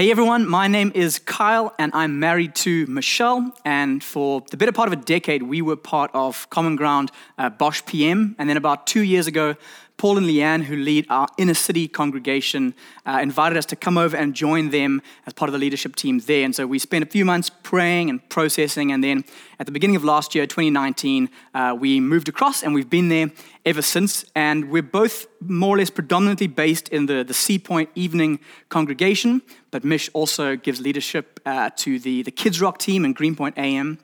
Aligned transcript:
Hey 0.00 0.10
everyone, 0.10 0.48
my 0.48 0.66
name 0.66 0.92
is 0.94 1.18
Kyle 1.18 1.74
and 1.78 1.92
I'm 1.94 2.18
married 2.20 2.54
to 2.64 2.86
Michelle. 2.86 3.54
And 3.66 4.02
for 4.02 4.42
the 4.50 4.56
better 4.56 4.72
part 4.72 4.86
of 4.86 4.94
a 4.94 5.02
decade, 5.02 5.42
we 5.42 5.60
were 5.60 5.76
part 5.76 6.10
of 6.14 6.48
Common 6.48 6.74
Ground 6.74 7.10
uh, 7.36 7.50
Bosch 7.50 7.82
PM. 7.84 8.34
And 8.38 8.48
then 8.48 8.56
about 8.56 8.86
two 8.86 9.02
years 9.02 9.26
ago, 9.26 9.56
Paul 10.00 10.16
and 10.16 10.26
Leanne, 10.26 10.62
who 10.62 10.76
lead 10.76 11.04
our 11.10 11.28
inner 11.36 11.52
city 11.52 11.86
congregation, 11.86 12.72
uh, 13.04 13.18
invited 13.20 13.58
us 13.58 13.66
to 13.66 13.76
come 13.76 13.98
over 13.98 14.16
and 14.16 14.32
join 14.32 14.70
them 14.70 15.02
as 15.26 15.34
part 15.34 15.50
of 15.50 15.52
the 15.52 15.58
leadership 15.58 15.94
team 15.94 16.20
there. 16.20 16.42
And 16.42 16.56
so 16.56 16.66
we 16.66 16.78
spent 16.78 17.04
a 17.04 17.06
few 17.06 17.26
months 17.26 17.50
praying 17.50 18.08
and 18.08 18.26
processing. 18.30 18.92
And 18.92 19.04
then 19.04 19.24
at 19.58 19.66
the 19.66 19.72
beginning 19.72 19.96
of 19.96 20.02
last 20.02 20.34
year, 20.34 20.46
2019, 20.46 21.28
uh, 21.52 21.76
we 21.78 22.00
moved 22.00 22.30
across 22.30 22.62
and 22.62 22.72
we've 22.72 22.88
been 22.88 23.10
there 23.10 23.30
ever 23.66 23.82
since. 23.82 24.24
And 24.34 24.70
we're 24.70 24.80
both 24.80 25.26
more 25.38 25.74
or 25.74 25.78
less 25.78 25.90
predominantly 25.90 26.46
based 26.46 26.88
in 26.88 27.04
the, 27.04 27.22
the 27.22 27.34
Sea 27.34 27.58
Point 27.58 27.90
evening 27.94 28.40
congregation. 28.70 29.42
But 29.70 29.84
Mish 29.84 30.08
also 30.14 30.56
gives 30.56 30.80
leadership 30.80 31.40
uh, 31.44 31.68
to 31.76 31.98
the, 31.98 32.22
the 32.22 32.30
Kids 32.30 32.58
Rock 32.58 32.78
team 32.78 33.04
in 33.04 33.12
Greenpoint 33.12 33.58
AM. 33.58 33.98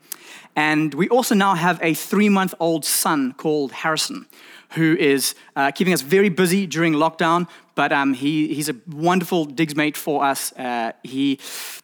And 0.55 0.93
we 0.93 1.09
also 1.09 1.33
now 1.33 1.55
have 1.55 1.79
a 1.81 1.95
three 1.95 2.29
month 2.29 2.53
old 2.59 2.85
son 2.85 3.33
called 3.33 3.71
Harrison 3.71 4.27
who 4.71 4.95
is 4.97 5.35
uh, 5.55 5.71
keeping 5.71 5.93
us 5.93 6.01
very 6.01 6.29
busy 6.29 6.67
during 6.67 6.93
lockdown. 6.93 7.47
But 7.75 7.93
um, 7.93 8.13
he, 8.13 8.53
he's 8.53 8.69
a 8.69 8.75
wonderful 8.87 9.45
digs 9.45 9.75
mate 9.75 9.95
for 9.95 10.23
us. 10.23 10.51
Uh, 10.53 10.93
he, 11.03 11.39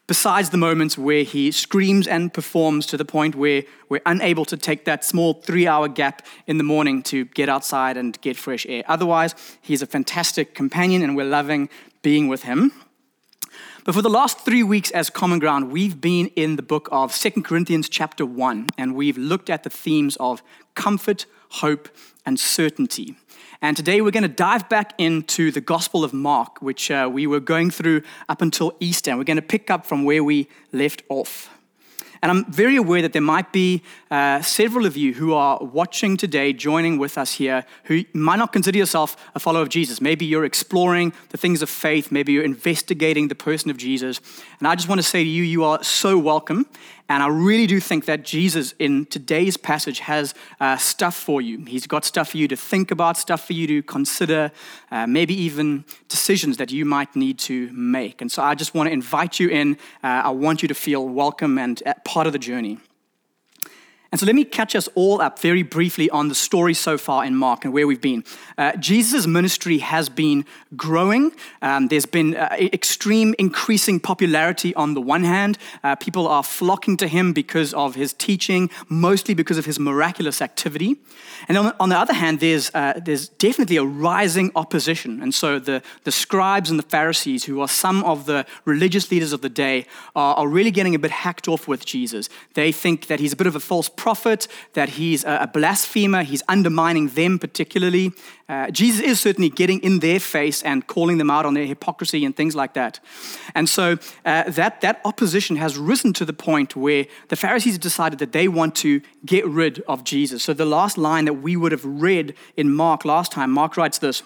besides 0.07 0.49
the 0.49 0.57
moments 0.57 0.97
where 0.97 1.23
he 1.23 1.51
screams 1.51 2.07
and 2.07 2.33
performs 2.33 2.85
to 2.87 2.97
the 2.97 3.05
point 3.05 3.35
where 3.35 3.63
we're 3.89 4.01
unable 4.05 4.45
to 4.45 4.57
take 4.57 4.85
that 4.85 5.05
small 5.05 5.35
three 5.35 5.67
hour 5.67 5.87
gap 5.87 6.25
in 6.47 6.57
the 6.57 6.63
morning 6.63 7.03
to 7.03 7.25
get 7.25 7.47
outside 7.47 7.95
and 7.95 8.19
get 8.21 8.35
fresh 8.35 8.65
air. 8.67 8.83
Otherwise, 8.87 9.35
he's 9.61 9.81
a 9.81 9.87
fantastic 9.87 10.55
companion 10.55 11.03
and 11.03 11.15
we're 11.15 11.25
loving 11.25 11.69
being 12.01 12.27
with 12.27 12.43
him. 12.43 12.71
But 13.85 13.95
for 13.95 14.01
the 14.01 14.09
last 14.09 14.39
three 14.39 14.63
weeks 14.63 14.91
as 14.91 15.09
Common 15.09 15.39
Ground, 15.39 15.69
we've 15.69 15.99
been 15.99 16.27
in 16.37 16.55
the 16.55 16.63
book 16.63 16.87
of 16.91 17.13
Second 17.13 17.43
Corinthians, 17.43 17.89
chapter 17.89 18.25
1, 18.25 18.67
and 18.77 18.95
we've 18.95 19.17
looked 19.17 19.49
at 19.49 19.63
the 19.63 19.69
themes 19.69 20.15
of 20.21 20.41
comfort, 20.73 21.25
hope, 21.53 21.89
and 22.25 22.39
certainty. 22.39 23.15
And 23.61 23.77
today 23.77 24.01
we're 24.01 24.11
going 24.11 24.23
to 24.23 24.27
dive 24.29 24.67
back 24.67 24.93
into 24.97 25.51
the 25.51 25.61
Gospel 25.61 26.03
of 26.03 26.11
Mark, 26.11 26.61
which 26.61 26.91
uh, 26.91 27.09
we 27.11 27.27
were 27.27 27.39
going 27.39 27.71
through 27.71 28.01
up 28.27 28.41
until 28.41 28.73
Easter. 28.79 29.11
And 29.11 29.17
we're 29.17 29.23
going 29.23 29.37
to 29.37 29.41
pick 29.41 29.71
up 29.71 29.85
from 29.85 30.03
where 30.03 30.23
we 30.23 30.49
left 30.73 31.03
off. 31.07 31.49
And 32.23 32.31
I'm 32.31 32.45
very 32.49 32.77
aware 32.77 33.01
that 33.01 33.11
there 33.11 33.21
might 33.21 33.51
be 33.51 33.83
uh, 34.09 34.41
several 34.41 34.85
of 34.85 34.95
you 34.95 35.13
who 35.13 35.33
are 35.33 35.59
watching 35.61 36.15
today, 36.15 36.53
joining 36.53 36.97
with 36.97 37.17
us 37.17 37.33
here, 37.33 37.65
who 37.83 38.05
might 38.13 38.37
not 38.37 38.53
consider 38.53 38.77
yourself 38.77 39.17
a 39.35 39.41
follower 39.41 39.61
of 39.61 39.67
Jesus. 39.67 39.99
Maybe 39.99 40.25
you're 40.25 40.45
exploring 40.45 41.11
the 41.31 41.37
things 41.37 41.61
of 41.61 41.69
faith, 41.69 42.13
maybe 42.13 42.31
you're 42.31 42.45
investigating 42.45 43.27
the 43.27 43.35
person 43.35 43.69
of 43.69 43.75
Jesus. 43.75 44.21
And 44.59 44.69
I 44.69 44.75
just 44.75 44.87
want 44.87 44.99
to 44.99 45.07
say 45.07 45.21
to 45.21 45.29
you, 45.29 45.43
you 45.43 45.65
are 45.65 45.83
so 45.83 46.17
welcome. 46.17 46.65
And 47.09 47.21
I 47.21 47.27
really 47.27 47.67
do 47.67 47.79
think 47.79 48.05
that 48.05 48.23
Jesus 48.23 48.73
in 48.79 49.05
today's 49.05 49.57
passage 49.57 49.99
has 49.99 50.33
uh, 50.59 50.77
stuff 50.77 51.15
for 51.15 51.41
you. 51.41 51.63
He's 51.65 51.85
got 51.85 52.05
stuff 52.05 52.29
for 52.29 52.37
you 52.37 52.47
to 52.47 52.55
think 52.55 52.91
about, 52.91 53.17
stuff 53.17 53.45
for 53.45 53.53
you 53.53 53.67
to 53.67 53.83
consider, 53.83 54.51
uh, 54.89 55.05
maybe 55.05 55.33
even 55.33 55.85
decisions 56.07 56.57
that 56.57 56.71
you 56.71 56.85
might 56.85 57.15
need 57.15 57.39
to 57.39 57.71
make. 57.73 58.21
And 58.21 58.31
so 58.31 58.41
I 58.41 58.55
just 58.55 58.73
want 58.73 58.87
to 58.87 58.93
invite 58.93 59.39
you 59.39 59.49
in. 59.49 59.77
Uh, 60.03 60.23
I 60.23 60.29
want 60.29 60.61
you 60.61 60.67
to 60.69 60.75
feel 60.75 61.07
welcome 61.07 61.57
and 61.57 61.81
part 62.05 62.25
of 62.25 62.33
the 62.33 62.39
journey. 62.39 62.79
And 64.13 64.19
so 64.19 64.27
let 64.27 64.35
me 64.35 64.45
catch 64.45 64.75
us 64.75 64.87
all 64.93 65.21
up 65.21 65.39
very 65.39 65.63
briefly 65.63 66.07
on 66.11 66.27
the 66.27 66.35
story 66.35 66.75
so 66.75 66.99
far 66.99 67.25
in 67.25 67.35
Mark 67.35 67.65
and 67.65 67.73
where 67.73 67.87
we've 67.87 67.99
been. 67.99 68.23
Uh, 68.59 68.75
Jesus' 68.75 69.25
ministry 69.25 69.79
has 69.79 70.07
been 70.07 70.45
growing. 70.77 71.31
Um, 71.63 71.87
there's 71.87 72.05
been 72.05 72.35
uh, 72.35 72.55
extreme 72.59 73.33
increasing 73.39 73.99
popularity 73.99 74.75
on 74.75 74.93
the 74.93 75.01
one 75.01 75.23
hand. 75.23 75.57
Uh, 75.83 75.95
people 75.95 76.27
are 76.27 76.43
flocking 76.43 76.95
to 76.97 77.07
him 77.07 77.33
because 77.33 77.73
of 77.73 77.95
his 77.95 78.13
teaching, 78.13 78.69
mostly 78.87 79.33
because 79.33 79.57
of 79.57 79.65
his 79.65 79.79
miraculous 79.79 80.43
activity. 80.43 80.97
And 81.47 81.57
on, 81.57 81.73
on 81.79 81.89
the 81.89 81.97
other 81.97 82.13
hand, 82.13 82.39
there's, 82.39 82.69
uh, 82.75 83.01
there's 83.03 83.29
definitely 83.29 83.77
a 83.77 83.83
rising 83.83 84.51
opposition. 84.55 85.23
And 85.23 85.33
so 85.33 85.57
the, 85.57 85.81
the 86.03 86.11
scribes 86.11 86.69
and 86.69 86.77
the 86.77 86.83
Pharisees, 86.83 87.45
who 87.45 87.61
are 87.61 87.67
some 87.67 88.03
of 88.03 88.27
the 88.27 88.45
religious 88.65 89.09
leaders 89.09 89.33
of 89.33 89.41
the 89.41 89.49
day, 89.49 89.87
are, 90.15 90.35
are 90.35 90.47
really 90.47 90.69
getting 90.69 90.93
a 90.93 90.99
bit 90.99 91.09
hacked 91.09 91.47
off 91.47 91.67
with 91.67 91.83
Jesus. 91.83 92.29
They 92.53 92.71
think 92.71 93.07
that 93.07 93.19
he's 93.19 93.33
a 93.33 93.35
bit 93.35 93.47
of 93.47 93.55
a 93.55 93.59
false 93.59 93.89
prophet, 93.89 94.02
that 94.73 94.89
he's 94.89 95.23
a 95.23 95.49
blasphemer, 95.53 96.23
he's 96.23 96.43
undermining 96.47 97.07
them 97.09 97.39
particularly. 97.39 98.11
Uh, 98.49 98.69
Jesus 98.71 99.01
is 99.01 99.19
certainly 99.19 99.49
getting 99.49 99.79
in 99.81 99.99
their 99.99 100.19
face 100.19 100.61
and 100.63 100.85
calling 100.85 101.17
them 101.17 101.31
out 101.31 101.45
on 101.45 101.53
their 101.53 101.65
hypocrisy 101.65 102.25
and 102.25 102.35
things 102.35 102.55
like 102.55 102.73
that. 102.73 102.99
And 103.55 103.69
so 103.69 103.97
uh, 104.25 104.49
that, 104.49 104.81
that 104.81 105.01
opposition 105.05 105.55
has 105.55 105.77
risen 105.77 106.13
to 106.13 106.25
the 106.25 106.33
point 106.33 106.75
where 106.75 107.05
the 107.29 107.35
Pharisees 107.35 107.77
decided 107.77 108.19
that 108.19 108.31
they 108.31 108.47
want 108.47 108.75
to 108.75 109.01
get 109.25 109.45
rid 109.47 109.81
of 109.87 110.03
Jesus. 110.03 110.43
So 110.43 110.53
the 110.53 110.65
last 110.65 110.97
line 110.97 111.25
that 111.25 111.35
we 111.35 111.55
would 111.55 111.71
have 111.71 111.85
read 111.85 112.35
in 112.57 112.73
Mark 112.73 113.05
last 113.05 113.31
time, 113.31 113.51
Mark 113.51 113.77
writes 113.77 113.99
this. 113.99 114.23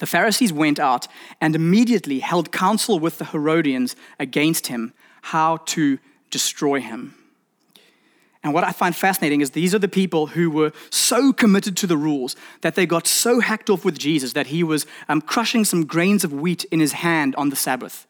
The 0.00 0.06
Pharisees 0.06 0.52
went 0.52 0.80
out 0.80 1.06
and 1.40 1.54
immediately 1.54 2.18
held 2.18 2.50
counsel 2.50 2.98
with 2.98 3.18
the 3.18 3.26
Herodians 3.26 3.94
against 4.18 4.66
him, 4.66 4.92
how 5.22 5.58
to 5.66 5.98
destroy 6.30 6.80
him. 6.80 7.14
And 8.44 8.52
what 8.52 8.62
I 8.62 8.72
find 8.72 8.94
fascinating 8.94 9.40
is 9.40 9.50
these 9.50 9.74
are 9.74 9.78
the 9.78 9.88
people 9.88 10.26
who 10.26 10.50
were 10.50 10.72
so 10.90 11.32
committed 11.32 11.78
to 11.78 11.86
the 11.86 11.96
rules 11.96 12.36
that 12.60 12.74
they 12.74 12.84
got 12.84 13.06
so 13.06 13.40
hacked 13.40 13.70
off 13.70 13.86
with 13.86 13.98
Jesus 13.98 14.34
that 14.34 14.48
he 14.48 14.62
was 14.62 14.84
um, 15.08 15.22
crushing 15.22 15.64
some 15.64 15.86
grains 15.86 16.24
of 16.24 16.32
wheat 16.32 16.64
in 16.64 16.78
his 16.78 16.92
hand 16.92 17.34
on 17.36 17.48
the 17.48 17.56
Sabbath. 17.56 18.06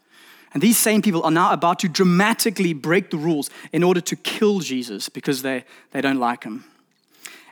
And 0.53 0.61
these 0.61 0.77
same 0.77 1.03
people 1.03 1.23
are 1.23 1.31
now 1.31 1.53
about 1.53 1.79
to 1.81 1.89
dramatically 1.89 2.73
break 2.73 3.11
the 3.11 3.17
rules 3.17 3.49
in 3.73 3.85
order 3.85 4.01
to 4.01 4.17
kill 4.17 4.59
Jesus 4.59 5.09
because 5.09 5.43
they, 5.43 5.65
they 5.93 6.01
don't 6.01 6.19
like 6.19 6.43
him. 6.43 6.65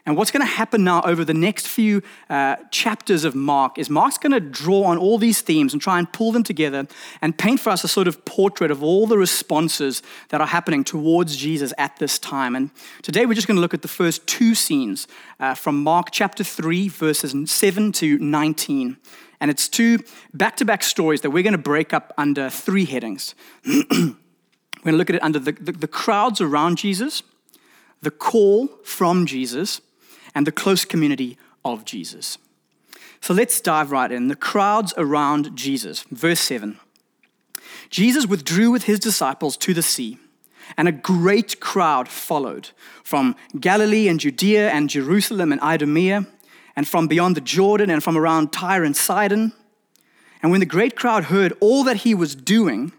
And 0.04 0.16
what's 0.16 0.32
going 0.32 0.44
to 0.44 0.52
happen 0.52 0.82
now 0.82 1.00
over 1.02 1.24
the 1.24 1.34
next 1.34 1.68
few 1.68 2.02
uh, 2.28 2.56
chapters 2.72 3.24
of 3.24 3.36
Mark 3.36 3.78
is 3.78 3.88
Mark's 3.88 4.18
going 4.18 4.32
to 4.32 4.40
draw 4.40 4.82
on 4.82 4.98
all 4.98 5.16
these 5.16 5.42
themes 5.42 5.72
and 5.72 5.80
try 5.80 6.00
and 6.00 6.12
pull 6.12 6.32
them 6.32 6.42
together 6.42 6.88
and 7.20 7.38
paint 7.38 7.60
for 7.60 7.70
us 7.70 7.84
a 7.84 7.88
sort 7.88 8.08
of 8.08 8.24
portrait 8.24 8.72
of 8.72 8.82
all 8.82 9.06
the 9.06 9.16
responses 9.16 10.02
that 10.30 10.40
are 10.40 10.46
happening 10.48 10.82
towards 10.82 11.36
Jesus 11.36 11.72
at 11.78 11.96
this 12.00 12.18
time. 12.18 12.56
And 12.56 12.70
today 13.02 13.26
we're 13.26 13.34
just 13.34 13.46
going 13.46 13.56
to 13.56 13.60
look 13.60 13.74
at 13.74 13.82
the 13.82 13.88
first 13.88 14.26
two 14.26 14.56
scenes 14.56 15.06
uh, 15.38 15.54
from 15.54 15.80
Mark 15.84 16.08
chapter 16.10 16.42
3, 16.42 16.88
verses 16.88 17.32
7 17.52 17.92
to 17.92 18.18
19. 18.18 18.96
And 19.40 19.50
it's 19.52 19.68
two 19.68 20.00
back 20.34 20.56
to 20.56 20.64
back 20.64 20.82
stories 20.82 21.20
that 21.20 21.30
we're 21.30 21.44
going 21.44 21.52
to 21.52 21.58
break 21.58 21.94
up 21.94 22.12
under 22.18 22.50
three 22.50 22.86
headings. 22.86 23.36
we're 23.64 23.84
going 23.84 24.16
to 24.84 24.92
look 24.92 25.10
at 25.10 25.16
it 25.16 25.22
under 25.22 25.38
the, 25.38 25.52
the, 25.52 25.70
the 25.70 25.88
crowds 25.88 26.40
around 26.40 26.78
Jesus, 26.78 27.22
the 28.00 28.10
call 28.10 28.66
from 28.82 29.26
Jesus, 29.26 29.80
and 30.34 30.46
the 30.46 30.52
close 30.52 30.84
community 30.84 31.38
of 31.64 31.84
Jesus. 31.84 32.38
So 33.20 33.34
let's 33.34 33.60
dive 33.60 33.92
right 33.92 34.10
in. 34.10 34.28
The 34.28 34.36
crowds 34.36 34.92
around 34.96 35.56
Jesus. 35.56 36.04
Verse 36.10 36.40
7. 36.40 36.78
Jesus 37.88 38.26
withdrew 38.26 38.70
with 38.70 38.84
his 38.84 38.98
disciples 38.98 39.56
to 39.58 39.74
the 39.74 39.82
sea, 39.82 40.18
and 40.76 40.88
a 40.88 40.92
great 40.92 41.60
crowd 41.60 42.08
followed 42.08 42.70
from 43.04 43.36
Galilee 43.60 44.08
and 44.08 44.18
Judea 44.18 44.70
and 44.70 44.88
Jerusalem 44.88 45.52
and 45.52 45.60
Idumea, 45.60 46.26
and 46.74 46.88
from 46.88 47.06
beyond 47.06 47.36
the 47.36 47.42
Jordan 47.42 47.90
and 47.90 48.02
from 48.02 48.16
around 48.16 48.52
Tyre 48.52 48.82
and 48.82 48.96
Sidon. 48.96 49.52
And 50.42 50.50
when 50.50 50.60
the 50.60 50.66
great 50.66 50.96
crowd 50.96 51.24
heard 51.24 51.52
all 51.60 51.84
that 51.84 51.98
he 51.98 52.14
was 52.14 52.34
doing, 52.34 52.92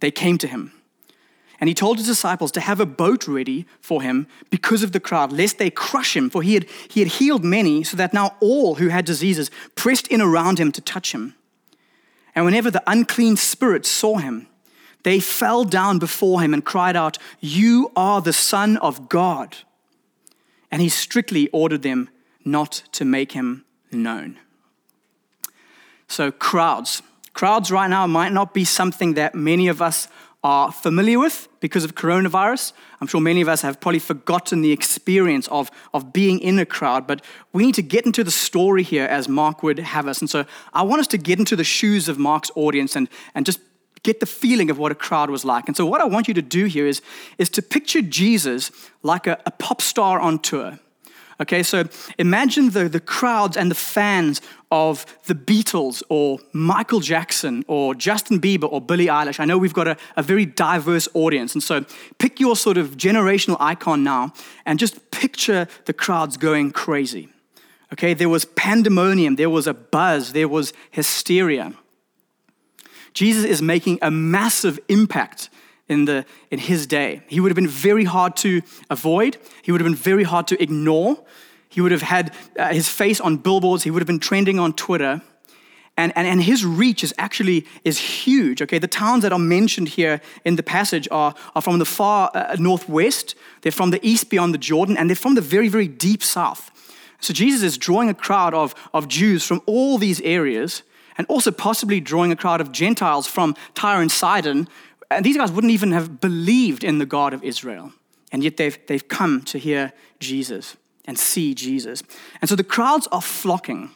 they 0.00 0.10
came 0.10 0.38
to 0.38 0.48
him 0.48 0.72
and 1.62 1.68
he 1.68 1.74
told 1.74 1.98
his 1.98 2.08
disciples 2.08 2.50
to 2.50 2.60
have 2.60 2.80
a 2.80 2.86
boat 2.86 3.28
ready 3.28 3.66
for 3.80 4.02
him 4.02 4.26
because 4.50 4.82
of 4.82 4.90
the 4.90 4.98
crowd, 4.98 5.30
lest 5.30 5.58
they 5.58 5.70
crush 5.70 6.16
him, 6.16 6.28
for 6.28 6.42
he 6.42 6.54
had, 6.54 6.66
he 6.88 6.98
had 6.98 7.08
healed 7.08 7.44
many, 7.44 7.84
so 7.84 7.96
that 7.96 8.12
now 8.12 8.34
all 8.40 8.74
who 8.74 8.88
had 8.88 9.04
diseases 9.04 9.48
pressed 9.76 10.08
in 10.08 10.20
around 10.20 10.58
him 10.58 10.72
to 10.72 10.80
touch 10.80 11.14
him. 11.14 11.36
And 12.34 12.44
whenever 12.44 12.68
the 12.68 12.82
unclean 12.84 13.36
spirits 13.36 13.88
saw 13.88 14.16
him, 14.16 14.48
they 15.04 15.20
fell 15.20 15.62
down 15.62 16.00
before 16.00 16.40
him 16.40 16.52
and 16.52 16.64
cried 16.64 16.96
out, 16.96 17.16
You 17.38 17.92
are 17.94 18.20
the 18.20 18.32
Son 18.32 18.76
of 18.78 19.08
God. 19.08 19.58
And 20.68 20.82
he 20.82 20.88
strictly 20.88 21.48
ordered 21.50 21.82
them 21.82 22.10
not 22.44 22.82
to 22.90 23.04
make 23.04 23.32
him 23.32 23.64
known. 23.92 24.36
So, 26.08 26.32
crowds. 26.32 27.02
Crowds 27.34 27.70
right 27.70 27.88
now 27.88 28.08
might 28.08 28.32
not 28.32 28.52
be 28.52 28.64
something 28.64 29.14
that 29.14 29.36
many 29.36 29.68
of 29.68 29.80
us 29.80 30.08
are 30.44 30.72
familiar 30.72 31.18
with 31.18 31.48
because 31.60 31.84
of 31.84 31.94
coronavirus. 31.94 32.72
I'm 33.00 33.06
sure 33.06 33.20
many 33.20 33.40
of 33.40 33.48
us 33.48 33.62
have 33.62 33.80
probably 33.80 34.00
forgotten 34.00 34.60
the 34.60 34.72
experience 34.72 35.46
of, 35.48 35.70
of 35.94 36.12
being 36.12 36.40
in 36.40 36.58
a 36.58 36.66
crowd, 36.66 37.06
but 37.06 37.24
we 37.52 37.64
need 37.64 37.76
to 37.76 37.82
get 37.82 38.06
into 38.06 38.24
the 38.24 38.30
story 38.30 38.82
here 38.82 39.04
as 39.04 39.28
Mark 39.28 39.62
would 39.62 39.78
have 39.78 40.08
us. 40.08 40.20
And 40.20 40.28
so 40.28 40.44
I 40.72 40.82
want 40.82 41.00
us 41.00 41.06
to 41.08 41.18
get 41.18 41.38
into 41.38 41.54
the 41.54 41.64
shoes 41.64 42.08
of 42.08 42.18
Mark's 42.18 42.50
audience 42.56 42.96
and, 42.96 43.08
and 43.34 43.46
just 43.46 43.60
get 44.02 44.18
the 44.18 44.26
feeling 44.26 44.68
of 44.68 44.78
what 44.78 44.90
a 44.90 44.96
crowd 44.96 45.30
was 45.30 45.44
like. 45.44 45.68
And 45.68 45.76
so 45.76 45.86
what 45.86 46.00
I 46.00 46.06
want 46.06 46.26
you 46.26 46.34
to 46.34 46.42
do 46.42 46.64
here 46.64 46.86
is, 46.86 47.02
is 47.38 47.48
to 47.50 47.62
picture 47.62 48.02
Jesus 48.02 48.72
like 49.02 49.28
a, 49.28 49.40
a 49.46 49.52
pop 49.52 49.80
star 49.80 50.18
on 50.18 50.40
tour 50.40 50.80
Okay, 51.40 51.62
so 51.62 51.84
imagine 52.18 52.70
the, 52.70 52.88
the 52.88 53.00
crowds 53.00 53.56
and 53.56 53.70
the 53.70 53.74
fans 53.74 54.40
of 54.70 55.04
the 55.26 55.34
Beatles 55.34 56.02
or 56.08 56.38
Michael 56.52 57.00
Jackson 57.00 57.64
or 57.68 57.94
Justin 57.94 58.40
Bieber 58.40 58.70
or 58.70 58.80
Billie 58.80 59.06
Eilish. 59.06 59.40
I 59.40 59.44
know 59.44 59.58
we've 59.58 59.74
got 59.74 59.88
a, 59.88 59.96
a 60.16 60.22
very 60.22 60.46
diverse 60.46 61.08
audience. 61.14 61.54
And 61.54 61.62
so 61.62 61.84
pick 62.18 62.40
your 62.40 62.56
sort 62.56 62.78
of 62.78 62.96
generational 62.96 63.56
icon 63.60 64.02
now 64.02 64.32
and 64.64 64.78
just 64.78 65.10
picture 65.10 65.68
the 65.86 65.92
crowds 65.92 66.36
going 66.36 66.70
crazy. 66.70 67.28
Okay, 67.92 68.14
there 68.14 68.30
was 68.30 68.46
pandemonium, 68.46 69.36
there 69.36 69.50
was 69.50 69.66
a 69.66 69.74
buzz, 69.74 70.32
there 70.32 70.48
was 70.48 70.72
hysteria. 70.90 71.74
Jesus 73.12 73.44
is 73.44 73.60
making 73.60 73.98
a 74.00 74.10
massive 74.10 74.80
impact 74.88 75.50
in, 75.92 76.04
the, 76.06 76.24
in 76.50 76.58
his 76.58 76.86
day. 76.86 77.22
He 77.28 77.38
would 77.40 77.50
have 77.50 77.56
been 77.56 77.68
very 77.68 78.04
hard 78.04 78.36
to 78.38 78.62
avoid, 78.90 79.36
he 79.62 79.70
would 79.70 79.80
have 79.80 79.86
been 79.86 79.94
very 79.94 80.24
hard 80.24 80.46
to 80.48 80.62
ignore. 80.62 81.22
He 81.68 81.80
would 81.80 81.92
have 81.92 82.02
had 82.02 82.34
uh, 82.58 82.68
his 82.68 82.86
face 82.88 83.18
on 83.18 83.38
billboards, 83.38 83.84
he 83.84 83.90
would 83.90 84.02
have 84.02 84.06
been 84.06 84.18
trending 84.18 84.58
on 84.58 84.74
Twitter. 84.74 85.22
And, 85.96 86.12
and, 86.16 86.26
and 86.26 86.42
his 86.42 86.64
reach 86.64 87.04
is 87.04 87.14
actually 87.18 87.66
is 87.84 87.98
huge. 87.98 88.62
Okay, 88.62 88.78
the 88.78 88.88
towns 88.88 89.22
that 89.22 89.32
are 89.32 89.38
mentioned 89.38 89.88
here 89.88 90.20
in 90.44 90.56
the 90.56 90.62
passage 90.62 91.06
are, 91.10 91.34
are 91.54 91.62
from 91.62 91.78
the 91.78 91.84
far 91.84 92.30
uh, 92.34 92.56
northwest, 92.58 93.34
they're 93.60 93.72
from 93.72 93.90
the 93.90 94.00
east 94.06 94.30
beyond 94.30 94.54
the 94.54 94.58
Jordan, 94.58 94.96
and 94.96 95.08
they're 95.08 95.16
from 95.16 95.34
the 95.34 95.40
very, 95.42 95.68
very 95.68 95.88
deep 95.88 96.22
south. 96.22 96.70
So 97.20 97.32
Jesus 97.32 97.62
is 97.62 97.78
drawing 97.78 98.08
a 98.08 98.14
crowd 98.14 98.54
of, 98.54 98.74
of 98.92 99.06
Jews 99.06 99.44
from 99.44 99.60
all 99.66 99.98
these 99.98 100.20
areas, 100.22 100.82
and 101.16 101.26
also 101.28 101.50
possibly 101.50 102.00
drawing 102.00 102.32
a 102.32 102.36
crowd 102.36 102.60
of 102.60 102.72
Gentiles 102.72 103.26
from 103.26 103.54
Tyre 103.74 104.00
and 104.00 104.10
Sidon, 104.10 104.68
and 105.16 105.24
these 105.24 105.36
guys 105.36 105.50
wouldn't 105.50 105.72
even 105.72 105.92
have 105.92 106.20
believed 106.20 106.84
in 106.84 106.98
the 106.98 107.06
God 107.06 107.32
of 107.34 107.42
Israel. 107.42 107.92
And 108.30 108.42
yet 108.42 108.56
they've, 108.56 108.78
they've 108.86 109.06
come 109.06 109.42
to 109.42 109.58
hear 109.58 109.92
Jesus 110.18 110.76
and 111.04 111.18
see 111.18 111.54
Jesus. 111.54 112.02
And 112.40 112.48
so 112.48 112.56
the 112.56 112.64
crowds 112.64 113.06
are 113.12 113.22
flocking. 113.22 113.90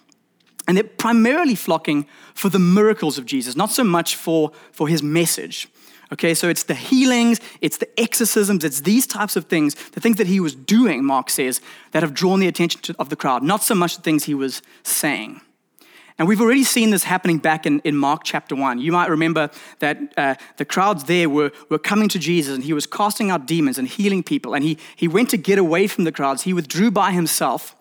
And 0.68 0.76
they're 0.76 0.84
primarily 0.84 1.54
flocking 1.54 2.06
for 2.34 2.48
the 2.48 2.58
miracles 2.58 3.18
of 3.18 3.24
Jesus, 3.24 3.56
not 3.56 3.70
so 3.70 3.84
much 3.84 4.16
for, 4.16 4.50
for 4.72 4.88
his 4.88 5.02
message. 5.02 5.68
Okay, 6.12 6.34
so 6.34 6.48
it's 6.48 6.64
the 6.64 6.74
healings, 6.74 7.40
it's 7.60 7.78
the 7.78 8.00
exorcisms, 8.00 8.62
it's 8.62 8.82
these 8.82 9.06
types 9.06 9.34
of 9.34 9.46
things, 9.46 9.74
the 9.90 10.00
things 10.00 10.18
that 10.18 10.28
he 10.28 10.38
was 10.38 10.54
doing, 10.54 11.04
Mark 11.04 11.30
says, 11.30 11.60
that 11.90 12.02
have 12.02 12.14
drawn 12.14 12.38
the 12.38 12.46
attention 12.46 12.80
to, 12.82 12.94
of 12.98 13.08
the 13.08 13.16
crowd, 13.16 13.42
not 13.42 13.62
so 13.62 13.74
much 13.74 13.96
the 13.96 14.02
things 14.02 14.24
he 14.24 14.34
was 14.34 14.62
saying. 14.84 15.40
And 16.18 16.26
we've 16.26 16.40
already 16.40 16.64
seen 16.64 16.90
this 16.90 17.04
happening 17.04 17.38
back 17.38 17.66
in, 17.66 17.80
in 17.80 17.94
Mark 17.94 18.22
chapter 18.24 18.56
1. 18.56 18.78
You 18.78 18.90
might 18.90 19.10
remember 19.10 19.50
that 19.80 20.14
uh, 20.16 20.34
the 20.56 20.64
crowds 20.64 21.04
there 21.04 21.28
were, 21.28 21.52
were 21.68 21.78
coming 21.78 22.08
to 22.08 22.18
Jesus 22.18 22.54
and 22.54 22.64
he 22.64 22.72
was 22.72 22.86
casting 22.86 23.30
out 23.30 23.46
demons 23.46 23.76
and 23.78 23.86
healing 23.86 24.22
people. 24.22 24.54
And 24.54 24.64
he, 24.64 24.78
he 24.96 25.08
went 25.08 25.28
to 25.30 25.36
get 25.36 25.58
away 25.58 25.86
from 25.86 26.04
the 26.04 26.12
crowds. 26.12 26.42
He 26.42 26.54
withdrew 26.54 26.90
by 26.90 27.12
himself. 27.12 27.76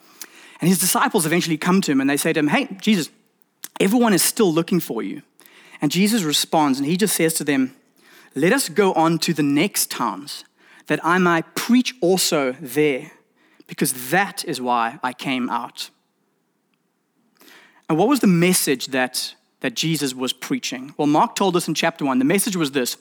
And 0.60 0.68
his 0.68 0.80
disciples 0.80 1.26
eventually 1.26 1.58
come 1.58 1.80
to 1.82 1.92
him 1.92 2.02
and 2.02 2.10
they 2.10 2.18
say 2.18 2.34
to 2.34 2.40
him, 2.40 2.50
Hey, 2.50 2.68
Jesus, 2.82 3.10
everyone 3.80 4.14
is 4.14 4.22
still 4.22 4.52
looking 4.52 4.82
for 4.82 5.02
you. 5.02 5.22
And 5.82 5.90
Jesus 5.90 6.24
responds 6.24 6.78
and 6.78 6.88
he 6.88 6.98
just 6.98 7.16
says 7.16 7.34
to 7.36 7.46
them, 7.46 7.74
Let 8.36 8.52
us 8.52 8.68
go 8.68 8.92
on 8.94 9.18
to 9.20 9.34
the 9.34 9.44
next 9.44 9.92
towns 9.92 10.44
that 10.88 11.00
I 11.04 11.20
might 11.20 11.56
preach 11.56 11.96
also 12.02 12.54
there, 12.60 13.12
because 13.68 14.10
that 14.12 14.44
is 14.46 14.62
why 14.62 15.00
I 15.02 15.14
came 15.14 15.50
out. 15.50 15.90
And 17.90 17.98
what 17.98 18.08
was 18.08 18.20
the 18.20 18.28
message 18.28 18.88
that, 18.88 19.36
that 19.60 19.76
Jesus 19.76 20.14
was 20.14 20.34
preaching? 20.34 20.94
Well, 20.98 21.08
Mark 21.08 21.36
told 21.36 21.56
us 21.56 21.68
in 21.68 21.74
chapter 21.74 22.06
1 22.06 22.20
the 22.20 22.26
message 22.26 22.56
was 22.56 22.72
this 22.72 22.98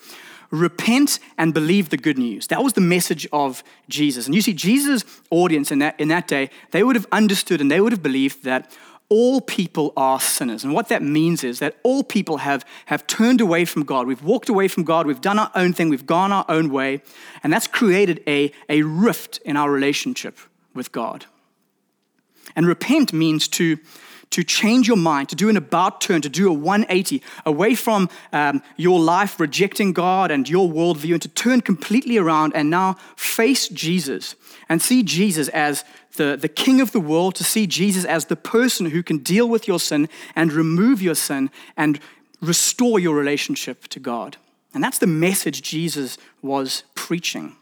repent 0.51 1.19
and 1.37 1.53
believe 1.53 1.89
the 1.89 1.97
good 1.97 2.19
news. 2.19 2.47
That 2.49 2.63
was 2.63 2.75
the 2.75 2.81
message 2.81 3.27
of 3.33 3.65
Jesus. 3.89 4.27
And 4.27 4.35
you 4.35 4.43
see, 4.43 4.53
Jesus' 4.53 5.05
audience 5.31 5.73
in 5.73 5.81
that, 5.81 5.99
in 5.99 6.09
that 6.09 6.29
day, 6.29 6.51
they 6.71 6.83
would 6.83 6.97
have 6.97 7.07
understood 7.11 7.61
and 7.61 7.71
they 7.71 7.81
would 7.81 7.93
have 7.93 8.03
believed 8.03 8.45
that 8.45 8.71
all 9.09 9.41
people 9.41 9.93
are 9.97 10.19
sinners. 10.19 10.65
And 10.65 10.73
what 10.73 10.89
that 10.89 11.03
means 11.03 11.45
is 11.45 11.59
that 11.59 11.77
all 11.83 12.03
people 12.03 12.39
have, 12.39 12.65
have 12.87 13.07
turned 13.07 13.41
away 13.41 13.65
from 13.65 13.85
God. 13.85 14.07
We've 14.07 14.23
walked 14.23 14.49
away 14.49 14.69
from 14.69 14.85
God. 14.85 15.07
We've 15.07 15.21
done 15.21 15.39
our 15.39 15.51
own 15.55 15.73
thing. 15.73 15.89
We've 15.89 16.07
gone 16.07 16.33
our 16.33 16.45
own 16.49 16.71
way. 16.71 17.03
And 17.43 17.53
that's 17.53 17.67
created 17.67 18.23
a, 18.27 18.51
a 18.69 18.83
rift 18.83 19.39
in 19.45 19.57
our 19.57 19.71
relationship 19.71 20.39
with 20.75 20.91
God. 20.91 21.27
And 22.57 22.67
repent 22.67 23.13
means 23.13 23.47
to, 23.49 23.79
to 24.35 24.43
change 24.43 24.89
your 24.89 24.97
mind, 24.97 25.29
to 25.29 25.37
do 25.37 25.49
an 25.49 25.57
about 25.57 26.01
turn, 26.01 26.21
to 26.21 26.29
do 26.29 26.49
a 26.49 26.53
180 26.53 27.23
away 27.47 27.77
from 27.77 28.11
um, 28.33 28.61
your 28.77 28.99
life 28.99 29.39
rejecting 29.39 29.93
God 29.93 30.33
and 30.33 30.49
your 30.49 30.69
worldview, 30.69 31.13
and 31.13 31.23
to 31.23 31.29
turn 31.29 31.61
completely 31.61 32.19
around 32.19 32.53
and 32.57 32.69
now 32.69 32.95
face 33.15 33.69
Jesus 33.69 34.35
and 34.69 34.83
see 34.83 35.05
Jesus 35.05 35.47
as 35.51 35.85
the, 36.17 36.37
the 36.37 36.49
King 36.49 36.81
of 36.81 36.91
the 36.91 36.99
world, 36.99 37.37
to 37.37 37.45
see 37.45 37.69
Jesus 37.69 38.05
as 38.05 38.25
the 38.25 38.35
person 38.35 38.87
who 38.87 39.05
can 39.05 39.19
deal 39.19 39.49
with 39.49 39.69
your 39.69 39.79
sin 39.79 40.09
and 40.35 40.53
remove 40.53 41.01
your 41.01 41.15
sin 41.15 41.49
and 41.77 42.01
restore 42.41 42.99
your 42.99 43.15
relationship 43.15 43.87
to 43.87 44.01
God. 44.01 44.37
And 44.75 44.83
that's 44.83 44.99
the 44.99 45.07
message 45.07 45.63
Jesus 45.63 46.19
was 46.43 46.83
preaching. 46.97 47.55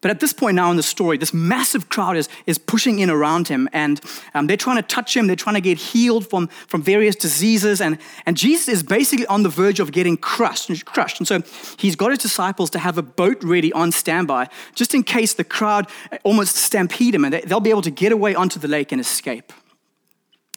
But 0.00 0.10
at 0.12 0.20
this 0.20 0.32
point 0.32 0.54
now 0.54 0.70
in 0.70 0.76
the 0.76 0.82
story, 0.82 1.18
this 1.18 1.34
massive 1.34 1.88
crowd 1.88 2.16
is, 2.16 2.28
is 2.46 2.56
pushing 2.56 3.00
in 3.00 3.10
around 3.10 3.48
him 3.48 3.68
and 3.72 4.00
um, 4.34 4.46
they're 4.46 4.56
trying 4.56 4.76
to 4.76 4.82
touch 4.82 5.16
him. 5.16 5.26
They're 5.26 5.36
trying 5.36 5.56
to 5.56 5.60
get 5.60 5.76
healed 5.78 6.28
from, 6.30 6.46
from 6.68 6.82
various 6.82 7.16
diseases. 7.16 7.80
And, 7.80 7.98
and 8.24 8.36
Jesus 8.36 8.68
is 8.68 8.82
basically 8.82 9.26
on 9.26 9.42
the 9.42 9.48
verge 9.48 9.80
of 9.80 9.90
getting 9.90 10.16
crushed, 10.16 10.84
crushed. 10.84 11.18
And 11.18 11.26
so 11.26 11.42
he's 11.78 11.96
got 11.96 12.10
his 12.10 12.20
disciples 12.20 12.70
to 12.70 12.78
have 12.78 12.96
a 12.96 13.02
boat 13.02 13.42
ready 13.42 13.72
on 13.72 13.90
standby 13.90 14.48
just 14.74 14.94
in 14.94 15.02
case 15.02 15.34
the 15.34 15.44
crowd 15.44 15.88
almost 16.22 16.56
stampede 16.56 17.14
him 17.14 17.24
and 17.24 17.34
they, 17.34 17.40
they'll 17.40 17.60
be 17.60 17.70
able 17.70 17.82
to 17.82 17.90
get 17.90 18.12
away 18.12 18.34
onto 18.34 18.60
the 18.60 18.68
lake 18.68 18.92
and 18.92 19.00
escape. 19.00 19.52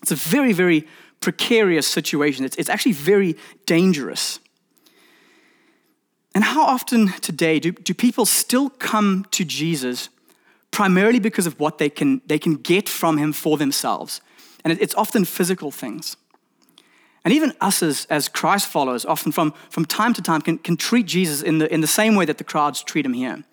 It's 0.04 0.12
a 0.12 0.16
very, 0.16 0.54
very 0.54 0.88
precarious 1.20 1.88
situation. 1.88 2.46
It's, 2.46 2.56
it's 2.58 2.70
actually 2.70 2.94
very 2.94 3.38
dangerous. 3.66 4.40
And 6.34 6.44
how 6.44 6.64
often 6.64 7.10
today 7.20 7.60
do, 7.60 7.72
do 7.72 7.94
people 7.94 8.26
still 8.26 8.70
come 8.70 9.26
to 9.32 9.44
Jesus 9.44 10.10
primarily 10.72 11.20
because 11.20 11.46
of 11.46 11.60
what 11.60 11.78
they 11.78 11.90
can, 11.90 12.22
they 12.26 12.40
can 12.40 12.56
get 12.56 12.88
from 12.88 13.18
him 13.18 13.34
for 13.34 13.58
themselves? 13.58 14.22
And 14.64 14.72
it, 14.72 14.82
it's 14.82 14.96
often 14.96 15.26
physical 15.26 15.72
things. 15.72 16.16
And 17.24 17.34
even 17.34 17.54
us 17.62 17.84
as, 17.84 18.08
as 18.10 18.28
Christ 18.28 18.68
followers, 18.68 19.06
often 19.06 19.32
from, 19.32 19.54
from 19.70 19.86
time 19.86 20.14
to 20.14 20.22
time, 20.22 20.42
can, 20.42 20.58
can 20.58 20.78
treat 20.78 21.06
Jesus 21.06 21.42
in 21.42 21.60
the, 21.60 21.72
in 21.72 21.82
the 21.82 21.88
same 21.88 22.16
way 22.16 22.26
that 22.26 22.38
the 22.38 22.44
crowds 22.44 22.82
treat 22.82 23.06
him 23.06 23.14
here. 23.14 23.44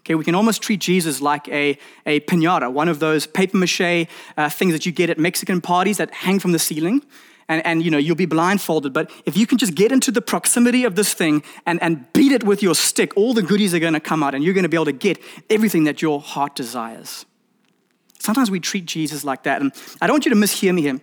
Okay, 0.00 0.14
we 0.14 0.24
can 0.24 0.34
almost 0.34 0.60
treat 0.60 0.80
Jesus 0.80 1.22
like 1.22 1.48
a, 1.48 1.78
a 2.04 2.20
pinata, 2.20 2.70
one 2.70 2.88
of 2.88 2.98
those 2.98 3.26
paper 3.26 3.56
mache 3.56 4.06
uh, 4.36 4.50
things 4.50 4.72
that 4.72 4.84
you 4.84 4.92
get 4.92 5.08
at 5.08 5.18
Mexican 5.18 5.62
parties 5.62 5.96
that 5.96 6.10
hang 6.10 6.38
from 6.38 6.52
the 6.52 6.58
ceiling 6.58 7.02
and, 7.48 7.64
and 7.66 7.82
you 7.82 7.90
know 7.90 7.98
you'll 7.98 8.16
be 8.16 8.26
blindfolded. 8.26 8.92
But 8.92 9.10
if 9.26 9.36
you 9.36 9.46
can 9.46 9.58
just 9.58 9.74
get 9.74 9.92
into 9.92 10.10
the 10.10 10.22
proximity 10.22 10.84
of 10.84 10.94
this 10.94 11.14
thing 11.14 11.42
and, 11.66 11.82
and 11.82 12.12
beat 12.12 12.32
it 12.32 12.44
with 12.44 12.62
your 12.62 12.74
stick 12.74 13.12
all 13.16 13.34
the 13.34 13.42
goodies 13.42 13.74
are 13.74 13.78
going 13.78 13.94
to 13.94 14.00
come 14.00 14.22
out 14.22 14.34
and 14.34 14.42
you're 14.42 14.54
going 14.54 14.64
to 14.64 14.68
be 14.68 14.76
able 14.76 14.84
to 14.86 14.92
get 14.92 15.18
everything 15.50 15.84
that 15.84 16.02
your 16.02 16.20
heart 16.20 16.54
desires. 16.54 17.26
Sometimes 18.18 18.50
we 18.50 18.60
treat 18.60 18.86
jesus 18.86 19.24
like 19.24 19.42
that. 19.44 19.60
And 19.60 19.72
i 20.00 20.06
don't 20.06 20.14
want 20.14 20.26
you 20.26 20.30
to 20.30 20.36
mishear 20.36 20.74
me 20.74 20.82
here. 20.82 21.00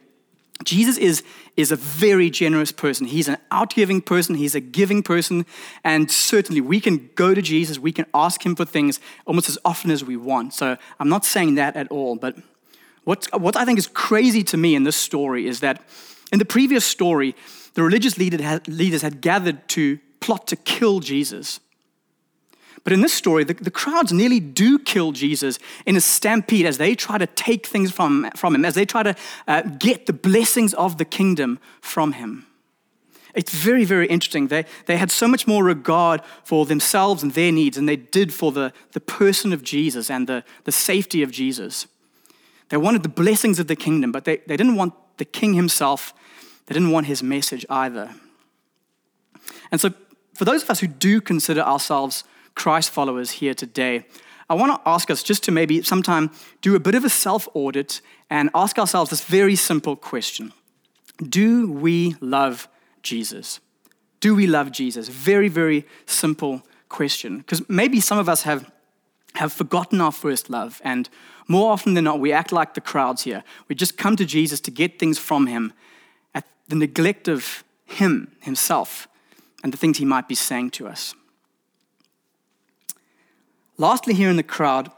Jesus 0.63 0.97
is, 0.97 1.23
is 1.57 1.71
a 1.71 1.75
very 1.75 2.29
generous 2.29 2.71
person. 2.71 3.07
He's 3.07 3.27
an 3.27 3.37
outgiving 3.51 3.99
person. 4.01 4.35
He's 4.35 4.53
a 4.53 4.59
giving 4.59 5.01
person. 5.01 5.47
And 5.83 6.11
certainly 6.11 6.61
we 6.61 6.79
can 6.79 7.09
go 7.15 7.33
to 7.33 7.41
jesus. 7.41 7.79
We 7.79 7.91
can 7.91 8.05
ask 8.13 8.45
him 8.45 8.55
for 8.55 8.65
things 8.65 8.99
almost 9.25 9.49
as 9.49 9.57
often 9.65 9.91
as 9.91 10.03
we 10.03 10.17
want. 10.17 10.53
So 10.53 10.77
i'm 10.99 11.09
not 11.09 11.25
saying 11.25 11.55
that 11.55 11.75
at 11.75 11.89
all. 11.89 12.15
But 12.15 12.37
what, 13.03 13.27
what 13.39 13.55
i 13.55 13.65
think 13.65 13.79
is 13.79 13.87
crazy 13.87 14.43
to 14.43 14.57
me 14.57 14.75
in 14.75 14.83
this 14.83 14.95
story 14.95 15.47
is 15.47 15.59
that 15.61 15.81
in 16.31 16.39
the 16.39 16.45
previous 16.45 16.85
story, 16.85 17.35
the 17.73 17.83
religious 17.83 18.17
leaders 18.17 19.01
had 19.01 19.21
gathered 19.21 19.67
to 19.69 19.99
plot 20.19 20.47
to 20.47 20.55
kill 20.55 20.99
Jesus. 20.99 21.59
But 22.83 22.93
in 22.93 23.01
this 23.01 23.13
story, 23.13 23.43
the, 23.43 23.53
the, 23.53 23.69
crowds 23.69 24.11
nearly 24.11 24.39
do 24.39 24.79
kill 24.79 25.11
Jesus 25.11 25.59
in 25.85 25.95
a 25.95 26.01
stampede 26.01 26.65
as 26.65 26.79
they 26.79 26.95
try 26.95 27.19
to 27.19 27.27
take 27.27 27.67
things 27.67 27.91
from, 27.91 28.29
from 28.35 28.55
him, 28.55 28.65
as 28.65 28.73
they 28.73 28.85
try 28.85 29.03
to 29.03 29.15
uh, 29.47 29.61
get 29.61 30.07
the 30.07 30.13
blessings 30.13 30.73
of 30.73 30.97
the 30.97 31.05
kingdom 31.05 31.59
from 31.79 32.13
him. 32.13 32.47
It's 33.35 33.53
very, 33.53 33.85
very 33.85 34.07
interesting. 34.07 34.47
They, 34.47 34.65
they 34.87 34.97
had 34.97 35.11
so 35.11 35.27
much 35.27 35.47
more 35.47 35.63
regard 35.63 36.21
for 36.43 36.65
themselves 36.65 37.23
and 37.23 37.33
their 37.33 37.51
needs 37.51 37.77
than 37.77 37.85
they 37.85 37.95
did 37.95 38.33
for 38.33 38.51
the, 38.51 38.73
the 38.93 38.99
person 38.99 39.53
of 39.53 39.63
Jesus 39.63 40.09
and 40.09 40.27
the, 40.27 40.43
the 40.63 40.71
safety 40.71 41.21
of 41.23 41.31
Jesus. 41.31 41.87
They 42.69 42.77
wanted 42.77 43.03
the 43.03 43.09
blessings 43.09 43.59
of 43.59 43.67
the 43.67 43.75
kingdom, 43.75 44.11
but 44.11 44.25
they, 44.25 44.37
they 44.47 44.57
didn't 44.57 44.75
want 44.75 44.93
the 45.17 45.25
king 45.25 45.53
himself 45.53 46.13
they 46.71 46.79
didn't 46.79 46.91
want 46.91 47.07
his 47.07 47.21
message 47.21 47.65
either. 47.69 48.11
And 49.73 49.81
so, 49.81 49.93
for 50.33 50.45
those 50.45 50.63
of 50.63 50.69
us 50.69 50.79
who 50.79 50.87
do 50.87 51.19
consider 51.19 51.59
ourselves 51.59 52.23
Christ 52.55 52.91
followers 52.91 53.31
here 53.31 53.53
today, 53.53 54.05
I 54.49 54.53
want 54.53 54.81
to 54.81 54.89
ask 54.89 55.11
us 55.11 55.21
just 55.21 55.43
to 55.43 55.51
maybe 55.51 55.81
sometime 55.81 56.31
do 56.61 56.73
a 56.73 56.79
bit 56.79 56.95
of 56.95 57.03
a 57.03 57.09
self 57.09 57.49
audit 57.53 57.99
and 58.29 58.49
ask 58.55 58.79
ourselves 58.79 59.09
this 59.09 59.21
very 59.21 59.57
simple 59.57 59.97
question 59.97 60.53
Do 61.17 61.69
we 61.69 62.15
love 62.21 62.69
Jesus? 63.03 63.59
Do 64.21 64.33
we 64.33 64.47
love 64.47 64.71
Jesus? 64.71 65.09
Very, 65.09 65.49
very 65.49 65.85
simple 66.05 66.61
question. 66.87 67.39
Because 67.39 67.67
maybe 67.67 67.99
some 67.99 68.17
of 68.17 68.29
us 68.29 68.43
have 68.43 68.71
have 69.35 69.51
forgotten 69.51 69.99
our 69.99 70.13
first 70.13 70.49
love. 70.49 70.79
And 70.85 71.09
more 71.49 71.73
often 71.73 71.95
than 71.95 72.05
not, 72.05 72.21
we 72.21 72.31
act 72.31 72.53
like 72.53 72.75
the 72.75 72.81
crowds 72.81 73.23
here. 73.23 73.43
We 73.67 73.75
just 73.75 73.97
come 73.97 74.15
to 74.15 74.23
Jesus 74.23 74.61
to 74.61 74.71
get 74.71 74.99
things 74.99 75.19
from 75.19 75.47
him 75.47 75.73
at 76.33 76.45
the 76.67 76.75
neglect 76.75 77.27
of 77.27 77.63
him 77.85 78.31
himself 78.39 79.07
and 79.63 79.73
the 79.73 79.77
things 79.77 79.97
he 79.97 80.05
might 80.05 80.27
be 80.27 80.35
saying 80.35 80.71
to 80.71 80.87
us. 80.87 81.13
Lastly, 83.77 84.13
here 84.13 84.29
in 84.29 84.35
the 84.35 84.43
crowd, 84.43 84.91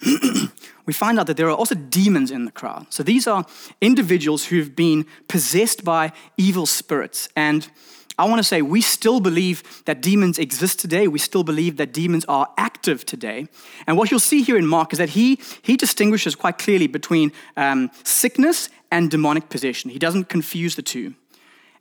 we 0.86 0.92
find 0.92 1.18
out 1.18 1.26
that 1.26 1.36
there 1.36 1.48
are 1.48 1.56
also 1.56 1.74
demons 1.74 2.30
in 2.30 2.44
the 2.44 2.52
crowd. 2.52 2.86
So 2.90 3.02
these 3.02 3.26
are 3.26 3.44
individuals 3.80 4.46
who've 4.46 4.74
been 4.76 5.06
possessed 5.26 5.84
by 5.84 6.12
evil 6.36 6.66
spirits. 6.66 7.28
And 7.34 7.68
I 8.16 8.28
want 8.28 8.38
to 8.38 8.44
say 8.44 8.62
we 8.62 8.80
still 8.80 9.20
believe 9.20 9.82
that 9.84 10.00
demons 10.00 10.38
exist 10.38 10.78
today. 10.78 11.08
We 11.08 11.18
still 11.18 11.44
believe 11.44 11.76
that 11.76 11.92
demons 11.92 12.24
are 12.26 12.48
active 12.56 13.04
today. 13.06 13.46
And 13.86 13.96
what 13.96 14.10
you'll 14.10 14.20
see 14.20 14.42
here 14.42 14.56
in 14.56 14.66
Mark 14.66 14.92
is 14.92 14.98
that 14.98 15.10
he, 15.10 15.40
he 15.62 15.76
distinguishes 15.76 16.34
quite 16.34 16.58
clearly 16.58 16.86
between 16.86 17.32
um, 17.56 17.90
sickness 18.04 18.70
and 18.90 19.10
demonic 19.10 19.48
possession. 19.48 19.90
He 19.90 19.98
doesn't 19.98 20.28
confuse 20.28 20.76
the 20.76 20.82
two. 20.82 21.14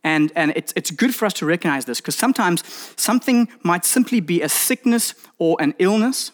And, 0.04 0.32
and 0.36 0.54
it's, 0.56 0.74
it's 0.76 0.92
good 0.92 1.14
for 1.14 1.26
us 1.26 1.34
to 1.34 1.46
recognize 1.46 1.86
this 1.86 2.00
because 2.00 2.16
sometimes 2.16 2.64
something 2.98 3.50
might 3.64 3.84
simply 3.84 4.20
be 4.20 4.42
a 4.42 4.50
sickness 4.50 5.14
or 5.38 5.58
an 5.60 5.74
illness 5.80 6.32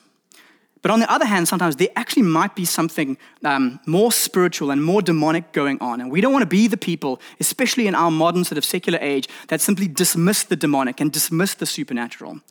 but 0.83 0.91
on 0.91 0.99
the 0.99 1.09
other 1.09 1.25
hand, 1.25 1.47
sometimes 1.47 1.77
there 1.77 1.87
actually 1.95 2.23
might 2.23 2.55
be 2.55 2.65
something 2.65 3.17
um, 3.45 3.79
more 3.87 4.11
spiritual 4.11 4.69
and 4.69 4.83
more 4.83 5.01
demonic 5.01 5.53
going 5.53 5.77
on. 5.79 6.01
And 6.01 6.11
we 6.11 6.19
don't 6.19 6.33
want 6.33 6.43
to 6.43 6.47
be 6.47 6.67
the 6.67 6.77
people, 6.77 7.21
especially 7.39 7.87
in 7.87 7.95
our 7.95 8.11
modern 8.11 8.43
sort 8.43 8.57
of 8.57 8.65
secular 8.65 8.99
age, 9.01 9.29
that 9.47 9.61
simply 9.61 9.87
dismiss 9.87 10.43
the 10.43 10.57
demonic 10.57 10.99
and 10.99 11.09
dismiss 11.09 11.53
the 11.53 11.65
supernatural. 11.65 12.41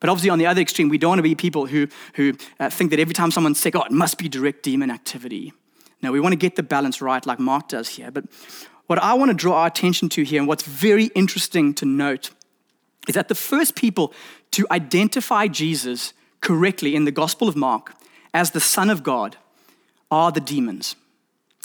But 0.00 0.08
obviously, 0.08 0.30
on 0.30 0.38
the 0.38 0.46
other 0.46 0.62
extreme, 0.62 0.88
we 0.88 0.96
don't 0.96 1.10
want 1.10 1.18
to 1.18 1.22
be 1.22 1.34
people 1.34 1.66
who, 1.66 1.86
who 2.14 2.32
uh, 2.58 2.70
think 2.70 2.90
that 2.92 2.98
every 2.98 3.12
time 3.12 3.30
someone's 3.30 3.60
sick, 3.60 3.76
oh, 3.76 3.82
it 3.82 3.92
must 3.92 4.16
be 4.16 4.26
direct 4.26 4.62
demon 4.62 4.90
activity. 4.90 5.52
No, 6.02 6.12
we 6.12 6.20
want 6.20 6.32
to 6.32 6.36
get 6.36 6.56
the 6.56 6.62
balance 6.62 7.00
right, 7.00 7.24
like 7.24 7.38
Mark 7.38 7.68
does 7.68 7.90
here. 7.90 8.10
But 8.10 8.24
what 8.86 9.02
I 9.02 9.14
want 9.14 9.30
to 9.30 9.36
draw 9.36 9.60
our 9.60 9.66
attention 9.68 10.08
to 10.10 10.22
here, 10.22 10.40
and 10.40 10.48
what's 10.48 10.64
very 10.64 11.06
interesting 11.14 11.74
to 11.74 11.84
note, 11.84 12.30
is 13.08 13.14
that 13.14 13.28
the 13.28 13.34
first 13.34 13.76
people 13.76 14.12
to 14.52 14.66
identify 14.70 15.46
Jesus 15.46 16.12
correctly 16.40 16.94
in 16.94 17.04
the 17.04 17.12
Gospel 17.12 17.48
of 17.48 17.56
Mark 17.56 17.94
as 18.34 18.50
the 18.50 18.60
Son 18.60 18.90
of 18.90 19.02
God 19.02 19.36
are 20.10 20.32
the 20.32 20.40
demons. 20.40 20.96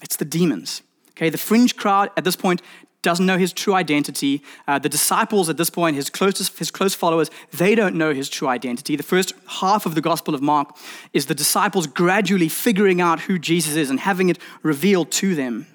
It's 0.03 0.15
the 0.15 0.25
demons. 0.25 0.83
Okay, 1.11 1.29
the 1.29 1.37
fringe 1.37 1.75
crowd 1.75 2.11
at 2.15 2.23
this 2.23 2.35
point 2.35 2.61
doesn't 3.01 3.25
know 3.25 3.37
his 3.37 3.53
true 3.53 3.73
identity. 3.73 4.41
Uh, 4.67 4.79
the 4.79 4.89
disciples 4.89 5.49
at 5.49 5.57
this 5.57 5.69
point, 5.69 5.95
his 5.95 6.09
closest, 6.09 6.57
his 6.57 6.71
close 6.71 6.93
followers, 6.93 7.29
they 7.53 7.75
don't 7.75 7.95
know 7.95 8.13
his 8.13 8.29
true 8.29 8.47
identity. 8.47 8.95
The 8.95 9.03
first 9.03 9.33
half 9.47 9.85
of 9.85 9.95
the 9.95 10.01
Gospel 10.01 10.33
of 10.33 10.41
Mark 10.41 10.75
is 11.13 11.27
the 11.27 11.35
disciples 11.35 11.87
gradually 11.87 12.49
figuring 12.49 12.99
out 12.99 13.21
who 13.21 13.37
Jesus 13.39 13.75
is 13.75 13.89
and 13.89 13.99
having 13.99 14.29
it 14.29 14.39
revealed 14.63 15.11
to 15.11 15.35
them. 15.35 15.67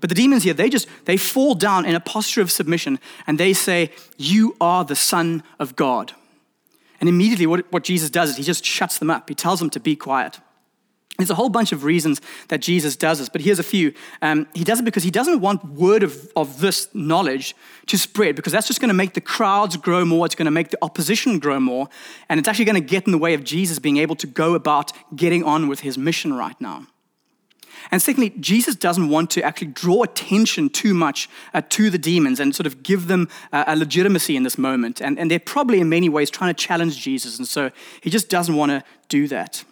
But 0.00 0.10
the 0.10 0.14
demons 0.14 0.42
here, 0.44 0.54
they 0.54 0.68
just 0.68 0.88
they 1.04 1.16
fall 1.16 1.54
down 1.54 1.86
in 1.86 1.94
a 1.94 2.00
posture 2.00 2.42
of 2.42 2.50
submission 2.50 2.98
and 3.26 3.38
they 3.38 3.52
say, 3.52 3.90
"You 4.16 4.56
are 4.60 4.84
the 4.84 4.96
Son 4.96 5.42
of 5.58 5.74
God." 5.74 6.12
And 7.00 7.08
immediately, 7.08 7.46
what, 7.46 7.70
what 7.72 7.84
Jesus 7.84 8.10
does 8.10 8.30
is 8.30 8.36
he 8.36 8.42
just 8.42 8.64
shuts 8.64 8.98
them 8.98 9.10
up. 9.10 9.28
He 9.28 9.34
tells 9.34 9.58
them 9.58 9.70
to 9.70 9.80
be 9.80 9.96
quiet. 9.96 10.38
There's 11.16 11.30
a 11.30 11.34
whole 11.34 11.48
bunch 11.48 11.72
of 11.72 11.84
reasons 11.84 12.20
that 12.48 12.60
Jesus 12.60 12.94
does 12.94 13.18
this, 13.18 13.28
but 13.28 13.40
here's 13.40 13.58
a 13.58 13.62
few. 13.62 13.94
Um, 14.20 14.46
he 14.54 14.64
does 14.64 14.80
it 14.80 14.84
because 14.84 15.02
he 15.02 15.10
doesn't 15.10 15.40
want 15.40 15.64
word 15.64 16.02
of, 16.02 16.30
of 16.36 16.60
this 16.60 16.88
knowledge 16.94 17.54
to 17.86 17.96
spread, 17.96 18.36
because 18.36 18.52
that's 18.52 18.66
just 18.66 18.80
going 18.80 18.88
to 18.88 18.94
make 18.94 19.14
the 19.14 19.20
crowds 19.20 19.76
grow 19.76 20.04
more. 20.04 20.26
It's 20.26 20.34
going 20.34 20.46
to 20.46 20.50
make 20.50 20.70
the 20.70 20.78
opposition 20.82 21.38
grow 21.38 21.58
more. 21.58 21.88
And 22.28 22.38
it's 22.38 22.48
actually 22.48 22.66
going 22.66 22.82
to 22.82 22.86
get 22.86 23.06
in 23.06 23.12
the 23.12 23.18
way 23.18 23.32
of 23.32 23.44
Jesus 23.44 23.78
being 23.78 23.96
able 23.96 24.16
to 24.16 24.26
go 24.26 24.54
about 24.54 24.92
getting 25.14 25.42
on 25.42 25.68
with 25.68 25.80
his 25.80 25.96
mission 25.96 26.34
right 26.34 26.60
now. 26.60 26.86
And 27.90 28.02
secondly, 28.02 28.30
Jesus 28.40 28.74
doesn't 28.74 29.08
want 29.08 29.30
to 29.30 29.42
actually 29.42 29.68
draw 29.68 30.02
attention 30.02 30.68
too 30.68 30.92
much 30.92 31.28
uh, 31.54 31.62
to 31.68 31.88
the 31.88 31.98
demons 31.98 32.40
and 32.40 32.54
sort 32.54 32.66
of 32.66 32.82
give 32.82 33.06
them 33.06 33.28
uh, 33.52 33.64
a 33.66 33.76
legitimacy 33.76 34.36
in 34.36 34.42
this 34.42 34.58
moment. 34.58 35.00
And, 35.00 35.18
and 35.18 35.30
they're 35.30 35.38
probably 35.38 35.80
in 35.80 35.88
many 35.88 36.08
ways 36.08 36.28
trying 36.28 36.52
to 36.52 36.66
challenge 36.66 37.00
Jesus. 37.00 37.38
And 37.38 37.46
so 37.46 37.70
he 38.00 38.10
just 38.10 38.28
doesn't 38.28 38.56
want 38.56 38.70
to 38.70 38.82
do 39.08 39.28
that. 39.28 39.64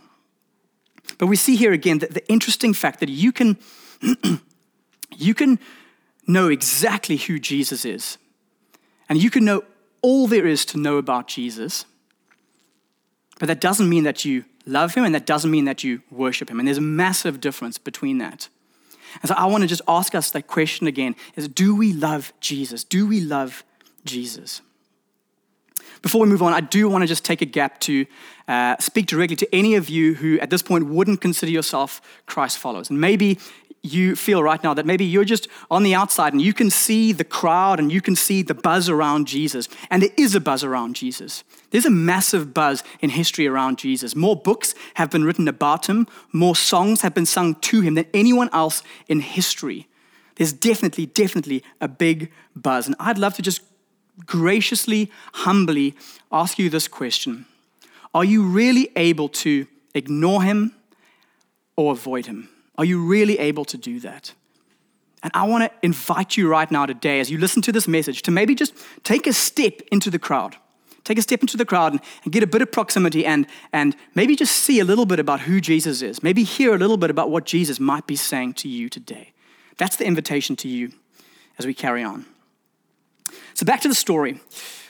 But 1.19 1.27
we 1.27 1.37
see 1.37 1.57
here 1.57 1.73
again 1.73 1.99
that 1.99 2.15
the 2.15 2.27
interesting 2.29 2.75
fact 2.75 3.01
that 3.01 3.09
you 3.09 3.33
can, 3.33 3.59
you 5.17 5.35
can 5.35 5.59
know 6.27 6.49
exactly 6.49 7.17
who 7.17 7.39
Jesus 7.39 7.85
is. 7.85 8.19
And 9.09 9.23
you 9.23 9.31
can 9.31 9.45
know 9.45 9.65
all 10.03 10.27
there 10.27 10.47
is 10.47 10.65
to 10.67 10.79
know 10.79 10.97
about 10.97 11.29
Jesus. 11.29 11.85
But 13.39 13.47
that 13.47 13.61
doesn't 13.61 13.89
mean 13.89 14.05
that 14.05 14.25
you 14.25 14.45
love 14.67 14.95
him, 14.95 15.05
and 15.05 15.15
that 15.15 15.27
doesn't 15.27 15.51
mean 15.51 15.65
that 15.67 15.85
you 15.85 16.03
worship 16.11 16.51
him. 16.51 16.59
And 16.59 16.67
there's 16.67 16.79
a 16.79 16.83
massive 16.83 17.41
difference 17.41 17.79
between 17.79 18.19
that. 18.19 18.49
And 19.23 19.29
so 19.29 19.35
I 19.35 19.47
want 19.47 19.63
to 19.63 19.69
just 19.69 19.83
ask 19.87 20.15
us 20.15 20.31
that 20.33 20.47
question 20.47 20.87
again 20.87 21.15
is 21.37 21.49
do 21.49 21.75
we 21.75 21.93
love 21.93 22.33
Jesus? 22.41 22.85
Do 22.85 23.07
we 23.07 23.21
love 23.21 23.65
Jesus? 24.05 24.61
Before 26.05 26.21
we 26.21 26.29
move 26.29 26.43
on, 26.43 26.53
I 26.53 26.61
do 26.61 26.87
want 26.87 27.01
to 27.01 27.07
just 27.07 27.25
take 27.25 27.41
a 27.41 27.47
gap 27.47 27.81
to 27.81 28.05
uh, 28.47 28.77
speak 28.79 29.07
directly 29.07 29.37
to 29.37 29.55
any 29.55 29.75
of 29.75 29.89
you 29.89 30.13
who 30.13 30.39
at 30.39 30.51
this 30.51 30.61
point 30.61 30.85
wouldn't 30.85 31.23
consider 31.23 31.51
yourself 31.51 32.03
Christ 32.27 32.59
followers. 32.59 32.91
And 32.91 33.01
maybe 33.01 33.39
you 33.81 34.15
feel 34.15 34.43
right 34.43 34.63
now 34.63 34.75
that 34.75 34.85
maybe 34.85 35.07
you're 35.07 35.25
just 35.25 35.49
on 35.71 35.83
the 35.83 35.95
outside 35.95 36.35
and 36.35 36.43
you 36.43 36.53
can 36.53 36.69
see 36.69 37.13
the 37.13 37.25
crowd 37.25 37.81
and 37.81 37.91
you 37.91 38.03
can 38.03 38.15
see 38.15 38.43
the 38.43 38.53
buzz 38.53 38.91
around 38.91 39.27
Jesus. 39.27 39.67
And 39.91 40.03
there 40.03 40.11
is 40.19 40.35
a 40.35 40.41
buzz 40.41 40.63
around 40.63 40.95
Jesus. 40.95 41.43
There's 41.71 41.87
a 41.87 41.91
massive 41.91 42.53
buzz 42.53 42.85
in 43.01 43.09
history 43.09 43.47
around 43.47 43.79
Jesus. 43.79 44.15
More 44.15 44.37
books 44.37 44.75
have 44.95 45.09
been 45.11 45.25
written 45.25 45.49
about 45.49 45.89
him, 45.89 46.07
more 46.33 46.55
songs 46.55 47.01
have 47.01 47.15
been 47.15 47.25
sung 47.25 47.55
to 47.55 47.81
him 47.81 47.95
than 47.95 48.05
anyone 48.13 48.51
else 48.53 48.83
in 49.09 49.21
history. 49.21 49.89
There's 50.37 50.53
definitely, 50.53 51.07
definitely 51.07 51.65
a 51.81 51.89
big 51.89 52.31
buzz. 52.55 52.87
And 52.87 52.95
I'd 53.01 53.17
love 53.17 53.37
to 53.37 53.43
just 53.43 53.63
graciously, 54.27 55.11
humbly 55.33 55.95
ask 56.31 56.59
you 56.59 56.71
this 56.71 56.89
question 56.89 57.47
Are 58.15 58.25
you 58.25 58.45
really 58.45 58.91
able 58.97 59.29
to 59.31 59.67
ignore 59.95 60.43
him 60.43 60.75
or 61.77 61.93
avoid 61.93 62.27
him? 62.27 62.49
Are 62.77 62.85
you 62.85 63.05
really 63.05 63.39
able 63.39 63.65
to 63.67 63.77
do 63.77 64.01
that? 64.01 64.33
And 65.23 65.31
I 65.33 65.45
want 65.45 65.65
to 65.65 65.71
invite 65.83 66.37
you 66.37 66.49
right 66.49 66.71
now 66.71 66.85
today, 66.85 67.19
as 67.19 67.31
you 67.31 67.39
listen 67.39 67.63
to 67.63 67.73
this 67.73 67.89
message, 67.89 68.23
to 68.23 68.31
maybe 68.31 68.55
just 68.55 68.75
take 69.05 69.27
a 69.27 69.33
step 69.33 69.81
into 69.91 70.11
the 70.11 70.19
crowd. 70.19 70.57
Take 71.03 71.19
a 71.19 71.23
step 71.23 71.41
into 71.41 71.57
the 71.57 71.65
crowd 71.65 71.93
and, 71.93 72.01
and, 72.25 72.33
get 72.33 72.43
a 72.43 72.47
bit 72.47 72.63
of 72.63 72.73
proximity 72.73 73.27
and, 73.27 73.47
and 73.73 73.95
maybe 74.15 74.37
just 74.37 74.57
see 74.57 74.81
a 74.81 74.85
little 74.85 75.05
bit 75.05 75.21
about 75.21 75.41
who 75.41 75.61
Jesus 75.61 76.03
is. 76.03 76.23
Maybe 76.23 76.45
hear 76.45 76.75
a 76.75 76.79
little 76.79 76.97
bit 76.97 77.11
about 77.11 77.31
what 77.31 77.45
Jesus 77.45 77.79
might 77.79 78.07
be 78.07 78.17
saying 78.17 78.55
to 78.55 78.69
you 78.69 78.89
today. 78.89 79.33
That's 79.77 79.97
the 79.97 80.07
invitation 80.07 80.57
to 80.57 80.69
you 80.69 80.93
as 81.59 81.67
we 81.67 81.75
carry 81.75 82.03
on. 82.03 82.25
So, 83.55 83.65
back 83.65 83.81
to 83.83 83.89
the 83.89 83.95
story. 83.95 84.41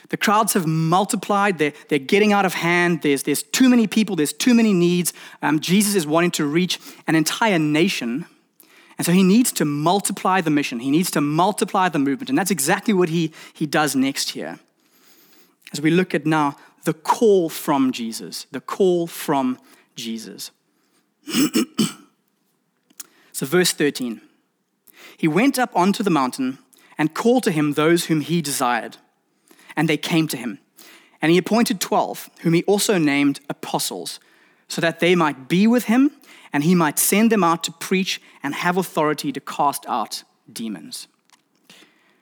The 0.09 0.17
crowds 0.17 0.53
have 0.53 0.67
multiplied, 0.67 1.57
they're, 1.57 1.73
they're 1.89 1.97
getting 1.97 2.31
out 2.31 2.45
of 2.45 2.53
hand, 2.53 3.01
there's, 3.01 3.23
there's 3.23 3.41
too 3.41 3.69
many 3.69 3.87
people, 3.87 4.15
there's 4.15 4.33
too 4.33 4.53
many 4.53 4.71
needs. 4.71 5.13
Um, 5.41 5.59
Jesus 5.59 5.95
is 5.95 6.05
wanting 6.05 6.31
to 6.31 6.45
reach 6.45 6.79
an 7.07 7.15
entire 7.15 7.57
nation. 7.57 8.25
And 8.97 9.05
so 9.05 9.11
he 9.11 9.23
needs 9.23 9.51
to 9.53 9.65
multiply 9.65 10.41
the 10.41 10.51
mission, 10.51 10.79
he 10.79 10.91
needs 10.91 11.11
to 11.11 11.21
multiply 11.21 11.89
the 11.89 11.99
movement. 11.99 12.29
And 12.29 12.37
that's 12.37 12.51
exactly 12.51 12.93
what 12.93 13.09
he, 13.09 13.31
he 13.53 13.65
does 13.65 13.95
next 13.95 14.31
here. 14.31 14.59
As 15.73 15.81
we 15.81 15.89
look 15.89 16.13
at 16.13 16.25
now 16.25 16.55
the 16.83 16.93
call 16.93 17.49
from 17.49 17.91
Jesus, 17.91 18.45
the 18.51 18.61
call 18.61 19.07
from 19.07 19.59
Jesus. 19.95 20.51
so, 23.31 23.45
verse 23.45 23.73
13 23.73 24.21
He 25.17 25.27
went 25.27 25.57
up 25.57 25.71
onto 25.75 26.03
the 26.03 26.11
mountain 26.11 26.59
and 26.97 27.13
called 27.13 27.43
to 27.43 27.51
him 27.51 27.73
those 27.73 28.05
whom 28.05 28.21
he 28.21 28.41
desired 28.41 28.97
and 29.75 29.89
they 29.89 29.97
came 29.97 30.27
to 30.29 30.37
him. 30.37 30.59
And 31.21 31.31
he 31.31 31.37
appointed 31.37 31.81
12, 31.81 32.29
whom 32.41 32.53
he 32.53 32.63
also 32.63 32.97
named 32.97 33.39
apostles, 33.49 34.19
so 34.67 34.81
that 34.81 34.99
they 34.99 35.15
might 35.15 35.47
be 35.47 35.67
with 35.67 35.85
him 35.85 36.11
and 36.53 36.63
he 36.63 36.75
might 36.75 36.97
send 36.97 37.31
them 37.31 37.43
out 37.43 37.63
to 37.65 37.71
preach 37.71 38.21
and 38.41 38.55
have 38.55 38.77
authority 38.77 39.31
to 39.31 39.39
cast 39.39 39.85
out 39.87 40.23
demons. 40.51 41.07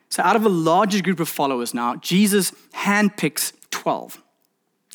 So, 0.10 0.24
out 0.24 0.36
of 0.36 0.46
a 0.46 0.50
larger 0.50 1.02
group 1.02 1.20
of 1.20 1.30
followers 1.30 1.74
now, 1.74 1.96
Jesus 1.98 2.52
handpicks 2.74 3.54
12. 3.72 4.23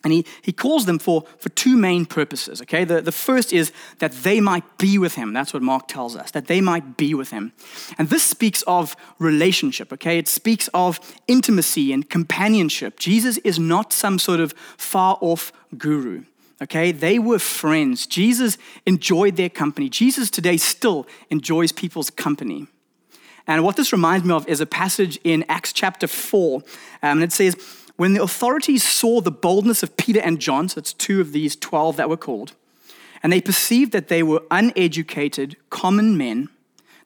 And 0.05 0.13
he, 0.13 0.25
he 0.43 0.53
calls 0.53 0.87
them 0.87 0.99
for, 0.99 1.25
for 1.39 1.49
two 1.51 1.77
main 1.77 2.07
purposes, 2.07 2.63
okay? 2.63 2.85
The, 2.85 3.01
the 3.01 3.13
first 3.13 3.53
is 3.53 3.73
that 3.99 4.13
they 4.13 4.41
might 4.41 4.79
be 4.79 4.97
with 4.97 5.17
him. 5.17 5.33
That's 5.33 5.53
what 5.53 5.63
Mark 5.63 5.89
tells 5.89 6.15
us, 6.15 6.31
that 6.31 6.47
they 6.47 6.61
might 6.61 6.97
be 6.97 7.15
with 7.15 7.31
him. 7.31 7.53
And 7.99 8.09
this 8.09 8.23
speaks 8.23 8.63
of 8.63 8.95
relationship, 9.19 9.93
okay? 9.93 10.19
It 10.19 10.29
speaks 10.29 10.69
of 10.73 11.01
intimacy 11.27 11.93
and 11.93 12.09
companionship. 12.09 12.99
Jesus 13.01 13.39
is 13.39 13.59
not 13.59 13.93
some 13.93 14.21
sort 14.21 14.39
of 14.39 14.53
far 14.77 15.19
off 15.21 15.53
guru, 15.77 16.25
okay? 16.63 16.93
They 16.93 17.19
were 17.19 17.41
friends. 17.41 18.07
Jesus 18.07 18.57
enjoyed 18.87 19.35
their 19.35 19.51
company. 19.51 19.89
Jesus 19.89 20.31
today 20.31 20.59
still 20.59 21.09
enjoys 21.29 21.73
people's 21.73 22.11
company. 22.11 22.69
And 23.49 23.65
what 23.65 23.77
this 23.77 23.93
reminds 23.93 24.27
me 24.27 24.35
of 24.35 24.47
is 24.47 24.61
a 24.61 24.67
passage 24.67 25.19
in 25.25 25.45
Acts 25.49 25.73
chapter 25.73 26.07
4. 26.07 26.57
Um, 26.57 26.63
and 27.03 27.23
it 27.23 27.33
says, 27.33 27.57
when 27.99 28.15
the 28.15 28.23
authorities 28.23 28.85
saw 28.85 29.21
the 29.21 29.33
boldness 29.33 29.83
of 29.83 29.97
Peter 29.97 30.21
and 30.21 30.39
John, 30.41 30.69
so 30.69 30.77
that's 30.77 30.93
two 30.93 31.21
of 31.21 31.33
these 31.33 31.57
12 31.57 31.97
that 31.97 32.09
were 32.09 32.17
called, 32.17 32.55
and 33.25 33.33
they 33.33 33.41
perceived 33.41 33.91
that 33.91 34.07
they 34.07 34.23
were 34.23 34.41
uneducated, 34.53 35.57
common 35.69 36.17
men. 36.17 36.49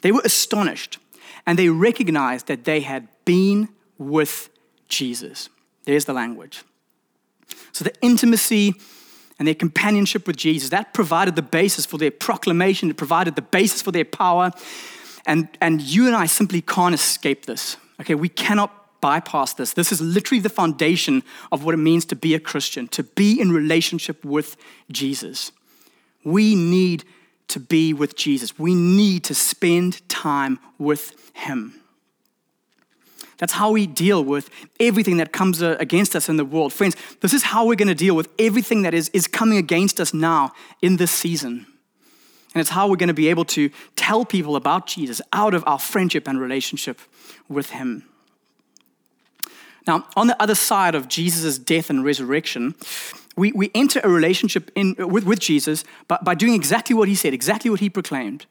They 0.02 0.12
were 0.12 0.20
astonished, 0.22 0.98
and 1.46 1.58
they 1.58 1.70
recognized 1.70 2.46
that 2.48 2.64
they 2.64 2.80
had 2.80 3.08
been 3.24 3.70
with 3.96 4.50
Jesus. 4.90 5.48
There's 5.84 6.04
the 6.04 6.12
language. 6.12 6.62
So 7.72 7.84
the 7.84 7.94
intimacy 8.02 8.74
and 9.38 9.48
their 9.48 9.54
companionship 9.54 10.26
with 10.26 10.36
Jesus, 10.36 10.68
that 10.68 10.92
provided 10.92 11.36
the 11.36 11.42
basis 11.42 11.86
for 11.86 11.96
their 11.96 12.10
proclamation, 12.10 12.90
it 12.90 12.98
provided 12.98 13.34
the 13.34 13.40
basis 13.40 13.80
for 13.80 13.92
their 13.92 14.04
power. 14.04 14.50
And, 15.24 15.48
and 15.58 15.80
you 15.80 16.06
and 16.06 16.14
I 16.14 16.26
simply 16.26 16.60
can't 16.60 16.94
escape 16.94 17.46
this. 17.46 17.78
Okay, 17.98 18.14
we 18.14 18.28
cannot 18.28 18.81
bypass 19.02 19.52
this. 19.52 19.74
This 19.74 19.92
is 19.92 20.00
literally 20.00 20.40
the 20.40 20.48
foundation 20.48 21.22
of 21.50 21.64
what 21.64 21.74
it 21.74 21.78
means 21.78 22.06
to 22.06 22.16
be 22.16 22.34
a 22.34 22.40
Christian, 22.40 22.88
to 22.88 23.02
be 23.02 23.38
in 23.38 23.52
relationship 23.52 24.24
with 24.24 24.56
Jesus. 24.90 25.52
We 26.24 26.54
need 26.54 27.04
to 27.48 27.60
be 27.60 27.92
with 27.92 28.16
Jesus. 28.16 28.58
We 28.58 28.74
need 28.74 29.24
to 29.24 29.34
spend 29.34 30.08
time 30.08 30.58
with 30.78 31.32
Him. 31.34 31.74
That's 33.36 33.54
how 33.54 33.72
we 33.72 33.88
deal 33.88 34.24
with 34.24 34.48
everything 34.78 35.16
that 35.16 35.32
comes 35.32 35.62
uh, 35.62 35.76
against 35.80 36.14
us 36.14 36.28
in 36.28 36.36
the 36.36 36.44
world. 36.44 36.72
Friends, 36.72 36.96
this 37.20 37.34
is 37.34 37.42
how 37.42 37.66
we're 37.66 37.74
going 37.74 37.88
to 37.88 37.94
deal 37.94 38.14
with 38.14 38.28
everything 38.38 38.82
that 38.82 38.94
is, 38.94 39.08
is 39.08 39.26
coming 39.26 39.58
against 39.58 39.98
us 39.98 40.14
now 40.14 40.52
in 40.80 40.96
this 40.96 41.10
season. 41.10 41.66
And 42.54 42.60
it's 42.60 42.70
how 42.70 42.88
we're 42.88 42.96
going 42.96 43.08
to 43.08 43.14
be 43.14 43.28
able 43.28 43.46
to 43.46 43.70
tell 43.96 44.24
people 44.24 44.54
about 44.54 44.86
Jesus 44.86 45.20
out 45.32 45.54
of 45.54 45.64
our 45.66 45.78
friendship 45.78 46.28
and 46.28 46.40
relationship 46.40 47.00
with 47.48 47.70
Him. 47.70 48.04
Now, 49.86 50.06
on 50.16 50.28
the 50.28 50.40
other 50.40 50.54
side 50.54 50.94
of 50.94 51.08
Jesus' 51.08 51.58
death 51.58 51.90
and 51.90 52.04
resurrection, 52.04 52.74
we, 53.36 53.52
we 53.52 53.70
enter 53.74 54.00
a 54.04 54.08
relationship 54.08 54.70
in, 54.74 54.94
with, 54.98 55.24
with 55.24 55.40
Jesus 55.40 55.84
by, 56.08 56.18
by 56.22 56.34
doing 56.34 56.54
exactly 56.54 56.94
what 56.94 57.08
he 57.08 57.14
said, 57.14 57.34
exactly 57.34 57.70
what 57.70 57.80
he 57.80 57.90
proclaimed, 57.90 58.46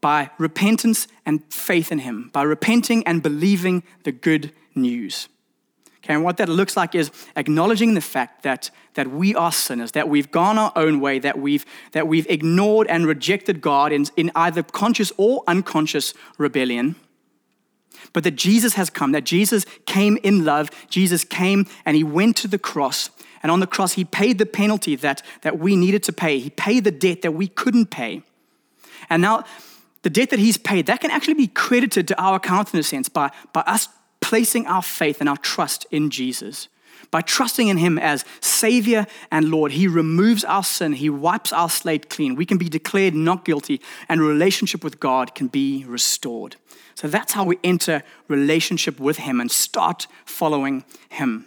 by 0.00 0.30
repentance 0.38 1.08
and 1.26 1.42
faith 1.52 1.92
in 1.92 1.98
him, 1.98 2.30
by 2.32 2.42
repenting 2.42 3.06
and 3.06 3.22
believing 3.22 3.82
the 4.04 4.12
good 4.12 4.52
news. 4.74 5.28
Okay, 6.04 6.14
and 6.14 6.24
what 6.24 6.36
that 6.36 6.48
looks 6.48 6.76
like 6.76 6.94
is 6.94 7.10
acknowledging 7.36 7.94
the 7.94 8.00
fact 8.00 8.44
that, 8.44 8.70
that 8.94 9.10
we 9.10 9.34
are 9.34 9.52
sinners, 9.52 9.92
that 9.92 10.08
we've 10.08 10.30
gone 10.30 10.56
our 10.56 10.72
own 10.76 11.00
way, 11.00 11.18
that 11.18 11.38
we've, 11.38 11.66
that 11.92 12.06
we've 12.06 12.26
ignored 12.30 12.86
and 12.86 13.06
rejected 13.06 13.60
God 13.60 13.92
in, 13.92 14.06
in 14.16 14.30
either 14.34 14.62
conscious 14.62 15.12
or 15.18 15.42
unconscious 15.46 16.14
rebellion 16.38 16.94
but 18.12 18.24
that 18.24 18.32
Jesus 18.32 18.74
has 18.74 18.90
come, 18.90 19.12
that 19.12 19.24
Jesus 19.24 19.64
came 19.86 20.18
in 20.22 20.44
love. 20.44 20.70
Jesus 20.88 21.24
came 21.24 21.66
and 21.84 21.96
he 21.96 22.04
went 22.04 22.36
to 22.38 22.48
the 22.48 22.58
cross. 22.58 23.10
And 23.42 23.52
on 23.52 23.60
the 23.60 23.66
cross, 23.66 23.92
he 23.92 24.04
paid 24.04 24.38
the 24.38 24.46
penalty 24.46 24.96
that, 24.96 25.22
that 25.42 25.58
we 25.58 25.76
needed 25.76 26.02
to 26.04 26.12
pay. 26.12 26.38
He 26.38 26.50
paid 26.50 26.84
the 26.84 26.90
debt 26.90 27.22
that 27.22 27.32
we 27.32 27.48
couldn't 27.48 27.86
pay. 27.86 28.22
And 29.08 29.22
now, 29.22 29.44
the 30.02 30.10
debt 30.10 30.30
that 30.30 30.38
he's 30.38 30.56
paid, 30.56 30.86
that 30.86 31.00
can 31.00 31.10
actually 31.10 31.34
be 31.34 31.48
credited 31.48 32.08
to 32.08 32.20
our 32.20 32.36
account 32.36 32.72
in 32.72 32.80
a 32.80 32.82
sense 32.82 33.08
by, 33.08 33.30
by 33.52 33.60
us 33.62 33.88
placing 34.20 34.66
our 34.66 34.82
faith 34.82 35.20
and 35.20 35.28
our 35.28 35.36
trust 35.36 35.86
in 35.90 36.10
Jesus. 36.10 36.68
By 37.10 37.22
trusting 37.22 37.68
in 37.68 37.78
Him 37.78 37.98
as 37.98 38.24
Savior 38.40 39.06
and 39.30 39.50
Lord, 39.50 39.72
He 39.72 39.88
removes 39.88 40.44
our 40.44 40.64
sin, 40.64 40.92
He 40.92 41.10
wipes 41.10 41.52
our 41.52 41.70
slate 41.70 42.10
clean. 42.10 42.34
We 42.34 42.46
can 42.46 42.58
be 42.58 42.68
declared 42.68 43.14
not 43.14 43.44
guilty, 43.44 43.80
and 44.08 44.20
relationship 44.20 44.84
with 44.84 45.00
God 45.00 45.34
can 45.34 45.48
be 45.48 45.84
restored. 45.86 46.56
So 46.94 47.08
that's 47.08 47.32
how 47.32 47.44
we 47.44 47.58
enter 47.62 48.02
relationship 48.26 49.00
with 49.00 49.18
Him 49.18 49.40
and 49.40 49.50
start 49.50 50.06
following 50.24 50.84
Him. 51.08 51.46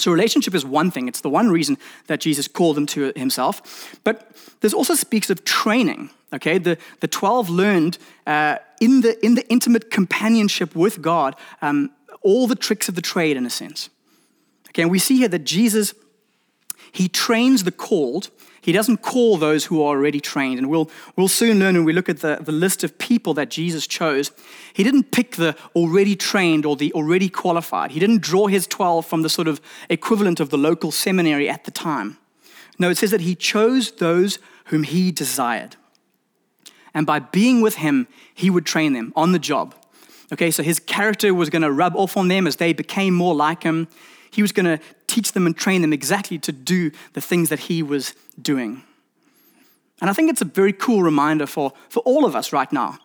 So, 0.00 0.12
relationship 0.12 0.54
is 0.54 0.64
one 0.64 0.92
thing. 0.92 1.08
It's 1.08 1.22
the 1.22 1.28
one 1.28 1.50
reason 1.50 1.76
that 2.06 2.20
Jesus 2.20 2.46
called 2.46 2.76
them 2.76 2.86
to 2.86 3.12
himself. 3.16 3.98
But 4.04 4.30
this 4.60 4.72
also 4.72 4.94
speaks 4.94 5.28
of 5.28 5.44
training. 5.44 6.10
Okay, 6.32 6.58
the, 6.58 6.78
the 7.00 7.08
12 7.08 7.50
learned 7.50 7.98
uh, 8.26 8.58
in, 8.80 9.00
the, 9.00 9.24
in 9.24 9.34
the 9.34 9.48
intimate 9.48 9.90
companionship 9.90 10.76
with 10.76 11.02
God 11.02 11.34
um, 11.62 11.90
all 12.22 12.46
the 12.46 12.54
tricks 12.54 12.88
of 12.88 12.94
the 12.94 13.02
trade, 13.02 13.36
in 13.36 13.46
a 13.46 13.50
sense. 13.50 13.88
Okay, 14.78 14.82
and 14.82 14.90
we 14.90 15.00
see 15.00 15.16
here 15.16 15.28
that 15.28 15.40
Jesus, 15.40 15.92
he 16.92 17.08
trains 17.08 17.64
the 17.64 17.72
called 17.72 18.30
he 18.68 18.72
doesn't 18.72 18.98
call 18.98 19.38
those 19.38 19.64
who 19.64 19.80
are 19.82 19.96
already 19.96 20.20
trained. 20.20 20.58
And 20.58 20.68
we'll, 20.68 20.90
we'll 21.16 21.28
soon 21.28 21.58
learn 21.58 21.74
when 21.74 21.84
we 21.84 21.94
look 21.94 22.10
at 22.10 22.20
the, 22.20 22.36
the 22.38 22.52
list 22.52 22.84
of 22.84 22.98
people 22.98 23.32
that 23.32 23.48
Jesus 23.48 23.86
chose. 23.86 24.30
He 24.74 24.82
didn't 24.82 25.10
pick 25.10 25.36
the 25.36 25.56
already 25.74 26.14
trained 26.14 26.66
or 26.66 26.76
the 26.76 26.92
already 26.92 27.30
qualified. 27.30 27.92
He 27.92 27.98
didn't 27.98 28.20
draw 28.20 28.46
his 28.46 28.66
12 28.66 29.06
from 29.06 29.22
the 29.22 29.30
sort 29.30 29.48
of 29.48 29.62
equivalent 29.88 30.38
of 30.38 30.50
the 30.50 30.58
local 30.58 30.90
seminary 30.90 31.48
at 31.48 31.64
the 31.64 31.70
time. 31.70 32.18
No, 32.78 32.90
it 32.90 32.98
says 32.98 33.10
that 33.10 33.22
he 33.22 33.34
chose 33.34 33.92
those 33.92 34.38
whom 34.66 34.82
he 34.82 35.12
desired. 35.12 35.76
And 36.92 37.06
by 37.06 37.20
being 37.20 37.62
with 37.62 37.76
him, 37.76 38.06
he 38.34 38.50
would 38.50 38.66
train 38.66 38.92
them 38.92 39.14
on 39.16 39.32
the 39.32 39.38
job. 39.38 39.74
Okay, 40.30 40.50
so 40.50 40.62
his 40.62 40.78
character 40.78 41.32
was 41.32 41.48
going 41.48 41.62
to 41.62 41.72
rub 41.72 41.96
off 41.96 42.18
on 42.18 42.28
them 42.28 42.46
as 42.46 42.56
they 42.56 42.74
became 42.74 43.14
more 43.14 43.34
like 43.34 43.62
him. 43.62 43.88
He 44.38 44.42
was 44.42 44.52
going 44.52 44.66
to 44.66 44.78
teach 45.08 45.32
them 45.32 45.46
and 45.46 45.56
train 45.56 45.82
them 45.82 45.92
exactly 45.92 46.38
to 46.38 46.52
do 46.52 46.92
the 47.14 47.20
things 47.20 47.48
that 47.48 47.58
he 47.58 47.82
was 47.82 48.14
doing. 48.40 48.84
And 50.00 50.08
I 50.08 50.12
think 50.12 50.30
it's 50.30 50.40
a 50.40 50.44
very 50.44 50.72
cool 50.72 51.02
reminder 51.02 51.44
for, 51.44 51.72
for 51.88 52.04
all 52.04 52.24
of 52.24 52.36
us 52.36 52.52
right 52.52 52.72
now 52.72 53.00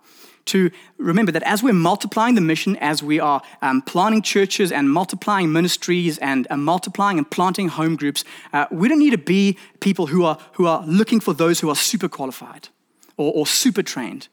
to 0.45 0.69
remember 0.99 1.31
that 1.31 1.41
as 1.41 1.63
we're 1.63 1.73
multiplying 1.73 2.35
the 2.35 2.41
mission, 2.41 2.77
as 2.77 3.01
we 3.01 3.19
are 3.19 3.41
um, 3.63 3.81
planting 3.81 4.21
churches 4.21 4.71
and 4.71 4.91
multiplying 4.91 5.51
ministries 5.51 6.19
and 6.19 6.45
uh, 6.51 6.55
multiplying 6.55 7.17
and 7.17 7.31
planting 7.31 7.67
home 7.67 7.95
groups, 7.95 8.23
uh, 8.53 8.67
we 8.69 8.87
don't 8.87 8.99
need 8.99 9.09
to 9.09 9.17
be 9.17 9.57
people 9.79 10.05
who 10.05 10.23
are, 10.25 10.37
who 10.51 10.67
are 10.67 10.85
looking 10.85 11.19
for 11.19 11.33
those 11.33 11.61
who 11.61 11.67
are 11.67 11.75
super 11.75 12.07
qualified 12.07 12.69
or, 13.17 13.33
or 13.33 13.47
super 13.47 13.81
trained. 13.81 14.27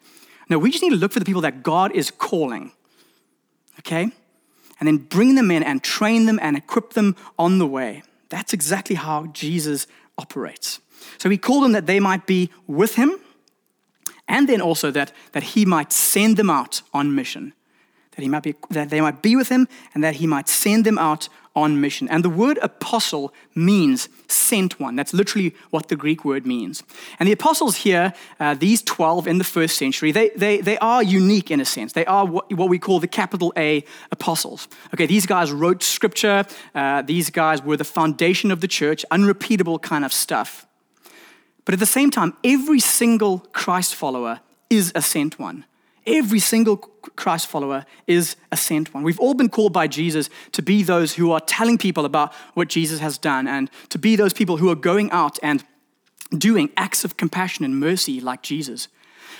No, 0.50 0.58
we 0.58 0.70
just 0.70 0.82
need 0.82 0.90
to 0.90 0.96
look 0.96 1.12
for 1.12 1.18
the 1.18 1.24
people 1.24 1.40
that 1.40 1.62
God 1.62 1.92
is 1.92 2.10
calling. 2.10 2.72
Okay? 3.78 4.12
And 4.80 4.86
then 4.86 4.96
bring 4.96 5.34
them 5.36 5.50
in 5.50 5.62
and 5.62 5.82
train 5.82 6.26
them 6.26 6.40
and 6.42 6.56
equip 6.56 6.94
them 6.94 7.14
on 7.38 7.58
the 7.58 7.66
way. 7.66 8.02
That's 8.30 8.52
exactly 8.52 8.96
how 8.96 9.26
Jesus 9.26 9.86
operates. 10.16 10.80
So 11.18 11.28
he 11.28 11.38
called 11.38 11.64
them 11.64 11.72
that 11.72 11.86
they 11.86 12.00
might 12.00 12.26
be 12.26 12.50
with 12.66 12.94
him, 12.94 13.18
and 14.26 14.48
then 14.48 14.60
also 14.60 14.90
that, 14.90 15.12
that 15.32 15.42
he 15.42 15.64
might 15.64 15.92
send 15.92 16.36
them 16.36 16.50
out 16.50 16.82
on 16.94 17.14
mission. 17.14 17.52
That, 18.12 18.22
he 18.22 18.28
might 18.28 18.42
be, 18.42 18.54
that 18.70 18.90
they 18.90 19.00
might 19.00 19.22
be 19.22 19.36
with 19.36 19.48
him, 19.48 19.68
and 19.94 20.02
that 20.02 20.16
he 20.16 20.26
might 20.26 20.48
send 20.48 20.84
them 20.84 20.98
out 20.98 21.28
on 21.56 21.80
mission. 21.80 22.08
And 22.08 22.24
the 22.24 22.30
word 22.30 22.58
apostle 22.62 23.32
means 23.54 24.08
sent 24.28 24.78
one. 24.78 24.94
That's 24.94 25.12
literally 25.12 25.54
what 25.70 25.88
the 25.88 25.96
Greek 25.96 26.24
word 26.24 26.46
means. 26.46 26.82
And 27.18 27.26
the 27.26 27.32
apostles 27.32 27.76
here, 27.76 28.12
uh, 28.38 28.54
these 28.54 28.82
12 28.82 29.26
in 29.26 29.38
the 29.38 29.44
first 29.44 29.76
century, 29.76 30.12
they, 30.12 30.30
they, 30.30 30.60
they 30.60 30.78
are 30.78 31.02
unique 31.02 31.50
in 31.50 31.60
a 31.60 31.64
sense. 31.64 31.92
They 31.92 32.06
are 32.06 32.24
what, 32.24 32.52
what 32.52 32.68
we 32.68 32.78
call 32.78 33.00
the 33.00 33.08
capital 33.08 33.52
A 33.56 33.84
apostles. 34.12 34.68
Okay, 34.94 35.06
these 35.06 35.26
guys 35.26 35.50
wrote 35.50 35.82
scripture, 35.82 36.44
uh, 36.74 37.02
these 37.02 37.30
guys 37.30 37.62
were 37.62 37.76
the 37.76 37.84
foundation 37.84 38.50
of 38.50 38.60
the 38.60 38.68
church, 38.68 39.04
unrepeatable 39.10 39.78
kind 39.80 40.04
of 40.04 40.12
stuff. 40.12 40.66
But 41.64 41.74
at 41.74 41.80
the 41.80 41.86
same 41.86 42.10
time, 42.10 42.34
every 42.44 42.80
single 42.80 43.40
Christ 43.52 43.94
follower 43.94 44.40
is 44.68 44.92
a 44.94 45.02
sent 45.02 45.38
one. 45.38 45.64
Every 46.06 46.38
single 46.38 46.76
Christ 46.76 47.46
follower 47.46 47.84
is 48.06 48.36
a 48.50 48.56
sent 48.56 48.94
one. 48.94 49.02
We've 49.02 49.20
all 49.20 49.34
been 49.34 49.48
called 49.48 49.72
by 49.72 49.86
Jesus 49.86 50.30
to 50.52 50.62
be 50.62 50.82
those 50.82 51.14
who 51.14 51.30
are 51.32 51.40
telling 51.40 51.78
people 51.78 52.04
about 52.04 52.32
what 52.54 52.68
Jesus 52.68 53.00
has 53.00 53.18
done 53.18 53.46
and 53.46 53.70
to 53.90 53.98
be 53.98 54.16
those 54.16 54.32
people 54.32 54.56
who 54.56 54.70
are 54.70 54.74
going 54.74 55.10
out 55.10 55.38
and 55.42 55.64
doing 56.36 56.70
acts 56.76 57.04
of 57.04 57.16
compassion 57.16 57.64
and 57.64 57.78
mercy 57.78 58.20
like 58.20 58.42
Jesus. 58.42 58.88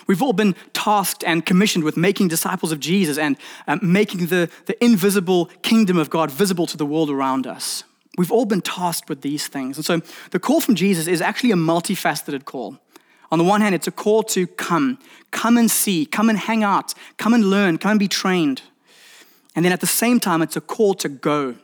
We've 0.07 0.23
all 0.23 0.33
been 0.33 0.55
tasked 0.73 1.23
and 1.25 1.45
commissioned 1.45 1.85
with 1.85 1.97
making 1.97 2.29
disciples 2.29 2.73
of 2.73 2.81
Jesus 2.81 3.17
and 3.17 3.37
um, 3.67 3.81
making 3.83 4.27
the, 4.27 4.51
the 4.67 4.83
invisible 4.83 5.47
kingdom 5.63 5.99
of 5.99 6.11
God 6.11 6.31
visible 6.31 6.67
to 6.67 6.77
the 6.77 6.87
world 6.87 7.11
around 7.11 7.47
us. 7.47 7.85
We've 8.19 8.33
all 8.33 8.45
been 8.45 8.61
tasked 8.61 9.09
with 9.09 9.23
these 9.23 9.47
things. 9.47 9.77
And 9.77 9.85
so 9.85 10.01
the 10.31 10.41
call 10.41 10.61
from 10.61 10.75
Jesus 10.75 11.07
is 11.07 11.21
actually 11.21 11.53
a 11.53 11.57
multifaceted 11.57 12.45
call. 12.45 12.79
On 13.31 13.39
the 13.39 13.45
one 13.45 13.61
hand, 13.61 13.75
it's 13.75 13.87
a 13.87 13.93
call 13.93 14.23
to 14.25 14.47
come, 14.47 14.99
come 15.31 15.57
and 15.57 15.71
see, 15.71 16.05
come 16.05 16.29
and 16.29 16.39
hang 16.39 16.65
out, 16.65 16.95
come 17.17 17.33
and 17.33 17.45
learn, 17.45 17.79
come 17.79 17.93
and 17.93 18.01
be 18.01 18.09
trained. 18.09 18.63
And 19.55 19.65
then 19.65 19.73
at 19.73 19.81
the 19.81 19.87
same 19.87 20.21
time, 20.21 20.43
it's 20.43 20.57
a 20.57 20.61
call 20.61 20.95
to 20.95 21.09
go. 21.09 21.57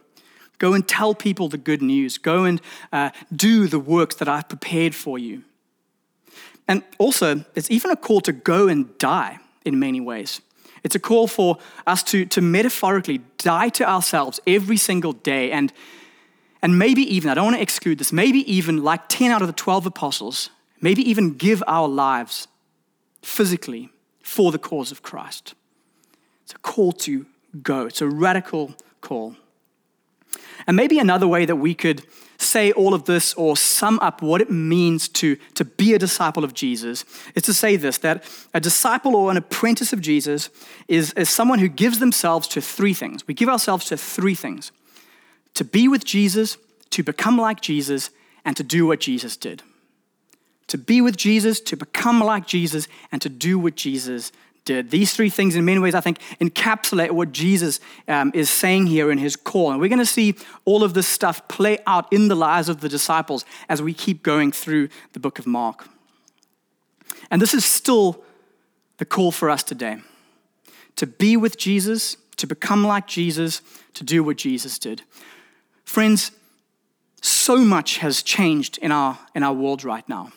Go 0.59 0.73
and 0.73 0.87
tell 0.87 1.15
people 1.15 1.49
the 1.49 1.59
good 1.59 1.83
news. 1.83 2.19
Go 2.19 2.45
and 2.45 2.61
uh, 2.93 3.11
do 3.35 3.67
the 3.67 3.79
works 3.79 4.15
that 4.17 4.29
I've 4.29 4.49
prepared 4.49 4.95
for 4.95 5.19
you. 5.19 5.43
And 6.69 6.83
also, 6.99 7.45
it's 7.55 7.71
even 7.71 7.91
a 7.91 7.97
call 7.97 8.21
to 8.23 8.33
go 8.33 8.69
and 8.69 8.97
die 8.99 9.39
in 9.65 9.79
many 9.79 10.01
ways. 10.01 10.41
It's 10.83 10.95
a 10.95 11.01
call 11.01 11.27
for 11.27 11.59
us 11.87 12.03
to, 12.05 12.25
to 12.27 12.41
metaphorically 12.41 13.21
die 13.39 13.69
to 13.71 13.89
ourselves 13.89 14.41
every 14.47 14.77
single 14.77 15.13
day. 15.13 15.51
And, 15.51 15.73
and 16.63 16.79
maybe 16.79 17.03
even, 17.15 17.31
I 17.31 17.35
don't 17.35 17.45
want 17.45 17.57
to 17.57 17.63
exclude 17.63 17.99
this, 17.99 18.13
maybe 18.13 18.51
even 18.53 18.83
like 18.83 19.09
10 19.09 19.31
out 19.31 19.43
of 19.43 19.49
the 19.49 19.53
12 19.53 19.87
apostles, 19.87 20.51
maybe 20.81 21.03
even 21.09 21.35
give 21.35 21.63
our 21.67 21.89
lives 21.89 22.49
physically 23.23 23.91
for 24.23 24.53
the 24.53 24.59
cause 24.59 24.91
of 24.91 25.03
Christ. 25.03 25.55
It's 26.45 26.55
a 26.55 26.59
call 26.59 26.93
to 26.93 27.27
go, 27.63 27.87
it's 27.87 28.01
a 28.01 28.09
radical 28.09 28.75
call. 29.01 29.37
And 30.67 30.77
maybe 30.77 30.99
another 30.99 31.29
way 31.29 31.45
that 31.45 31.57
we 31.57 31.75
could 31.75 32.05
say 32.39 32.73
all 32.73 32.93
of 32.93 33.05
this 33.05 33.35
or 33.35 33.57
sum 33.57 33.99
up 34.01 34.21
what 34.21 34.41
it 34.41 34.51
means 34.51 35.09
to, 35.09 35.37
to 35.55 35.65
be 35.65 35.95
a 35.95 35.99
disciple 35.99 36.45
of 36.45 36.55
Jesus 36.55 37.05
is 37.35 37.43
to 37.45 37.55
say 37.55 37.77
this 37.77 37.99
that 37.99 38.25
a 38.53 38.61
disciple 38.61 39.17
or 39.17 39.31
an 39.31 39.37
apprentice 39.37 39.93
of 39.93 40.01
Jesus 40.01 40.51
is, 40.89 41.13
is 41.15 41.31
someone 41.31 41.59
who 41.59 41.69
gives 41.69 41.99
themselves 41.99 42.47
to 42.49 42.61
three 42.61 42.95
things. 42.95 43.27
We 43.27 43.35
give 43.35 43.49
ourselves 43.49 43.87
to 43.87 43.97
three 43.97 44.35
things 44.35 44.73
to 45.55 45.65
be 45.65 45.89
with 45.89 46.05
Jesus, 46.05 46.59
to 46.91 47.03
become 47.03 47.39
like 47.39 47.63
Jesus, 47.63 48.11
and 48.45 48.57
to 48.57 48.63
do 48.63 48.87
what 48.87 49.01
Jesus 49.01 49.37
did. 49.37 49.63
To 50.69 50.79
be 50.79 51.01
with 51.01 51.17
Jesus, 51.17 51.61
to 51.61 51.77
become 51.77 52.21
like 52.21 52.47
Jesus, 52.47 52.89
and 53.13 53.23
to 53.23 53.29
do 53.29 53.59
what 53.59 53.77
Jesus 53.77 54.33
did. 54.65 54.91
These 54.91 55.15
three 55.15 55.31
things, 55.31 55.57
in 55.57 55.65
many 55.65 55.79
ways, 55.79 55.95
I 55.95 56.01
think, 56.01 56.19
encapsulate 56.41 57.13
what 57.13 57.33
Jesus 57.33 57.81
um, 58.09 58.33
is 58.35 58.51
saying 58.51 58.89
here 58.89 59.11
in 59.11 59.19
his 59.19 59.37
call. 59.37 59.71
And 59.71 59.81
we're 59.81 59.89
going 59.89 60.01
to 60.01 60.05
see 60.05 60.35
all 60.65 60.83
of 60.83 60.93
this 60.93 61.07
stuff 61.07 61.47
play 61.49 61.79
out 61.87 62.13
in 62.13 62.29
the 62.29 62.35
lives 62.35 62.69
of 62.69 62.81
the 62.81 62.89
disciples 62.89 63.45
as 63.69 63.81
we 63.81 63.95
keep 63.95 64.23
going 64.23 64.53
through 64.53 64.89
the 65.13 65.21
book 65.21 65.39
of 65.39 65.47
Mark. 65.47 65.89
And 67.31 67.41
this 67.41 67.55
is 67.55 67.65
still 67.65 68.23
the 68.99 69.05
call 69.05 69.33
for 69.33 69.49
us 69.49 69.63
today 69.63 69.99
to 70.97 71.07
be 71.07 71.37
with 71.37 71.59
Jesus, 71.59 72.17
to 72.39 72.47
become 72.47 72.83
like 72.83 73.07
Jesus, 73.07 73.61
to 73.95 74.03
do 74.03 74.25
what 74.25 74.39
Jesus 74.39 74.79
did. 74.79 75.03
Friends, 75.85 76.31
so 77.21 77.59
much 77.59 77.99
has 77.99 78.23
changed 78.23 78.79
in 78.79 78.91
our, 78.91 79.19
in 79.35 79.43
our 79.43 79.53
world 79.53 79.85
right 79.85 80.09
now. 80.09 80.33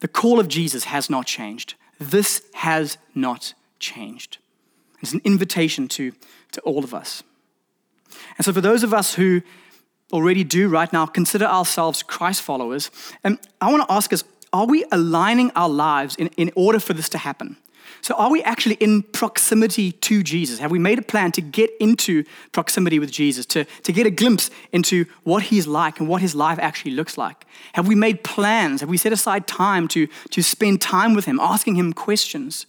The 0.00 0.08
call 0.08 0.38
of 0.38 0.48
Jesus 0.48 0.84
has 0.84 1.10
not 1.10 1.26
changed. 1.26 1.74
This 1.98 2.42
has 2.54 2.98
not 3.14 3.54
changed. 3.78 4.38
It's 5.00 5.12
an 5.12 5.20
invitation 5.24 5.88
to, 5.88 6.12
to 6.52 6.60
all 6.62 6.84
of 6.84 6.94
us. 6.94 7.22
And 8.36 8.44
so, 8.44 8.52
for 8.52 8.60
those 8.60 8.82
of 8.82 8.94
us 8.94 9.14
who 9.14 9.42
already 10.12 10.44
do 10.44 10.68
right 10.68 10.92
now 10.92 11.06
consider 11.06 11.44
ourselves 11.44 12.02
Christ 12.02 12.42
followers, 12.42 12.90
and 13.22 13.34
um, 13.34 13.40
I 13.60 13.70
want 13.70 13.86
to 13.86 13.92
ask 13.92 14.12
us 14.12 14.24
are 14.52 14.66
we 14.66 14.84
aligning 14.90 15.50
our 15.54 15.68
lives 15.68 16.16
in, 16.16 16.28
in 16.36 16.50
order 16.54 16.80
for 16.80 16.94
this 16.94 17.08
to 17.10 17.18
happen? 17.18 17.56
So, 18.00 18.14
are 18.14 18.30
we 18.30 18.42
actually 18.42 18.76
in 18.76 19.02
proximity 19.02 19.92
to 19.92 20.22
Jesus? 20.22 20.58
Have 20.58 20.70
we 20.70 20.78
made 20.78 20.98
a 20.98 21.02
plan 21.02 21.32
to 21.32 21.40
get 21.40 21.70
into 21.80 22.24
proximity 22.52 22.98
with 22.98 23.10
Jesus, 23.10 23.46
to, 23.46 23.64
to 23.64 23.92
get 23.92 24.06
a 24.06 24.10
glimpse 24.10 24.50
into 24.72 25.06
what 25.24 25.44
he's 25.44 25.66
like 25.66 26.00
and 26.00 26.08
what 26.08 26.22
his 26.22 26.34
life 26.34 26.58
actually 26.60 26.92
looks 26.92 27.18
like? 27.18 27.44
Have 27.74 27.88
we 27.88 27.94
made 27.94 28.24
plans? 28.24 28.80
Have 28.80 28.88
we 28.88 28.96
set 28.96 29.12
aside 29.12 29.46
time 29.46 29.88
to, 29.88 30.06
to 30.30 30.42
spend 30.42 30.80
time 30.80 31.14
with 31.14 31.24
him, 31.24 31.38
asking 31.40 31.76
him 31.76 31.92
questions? 31.92 32.66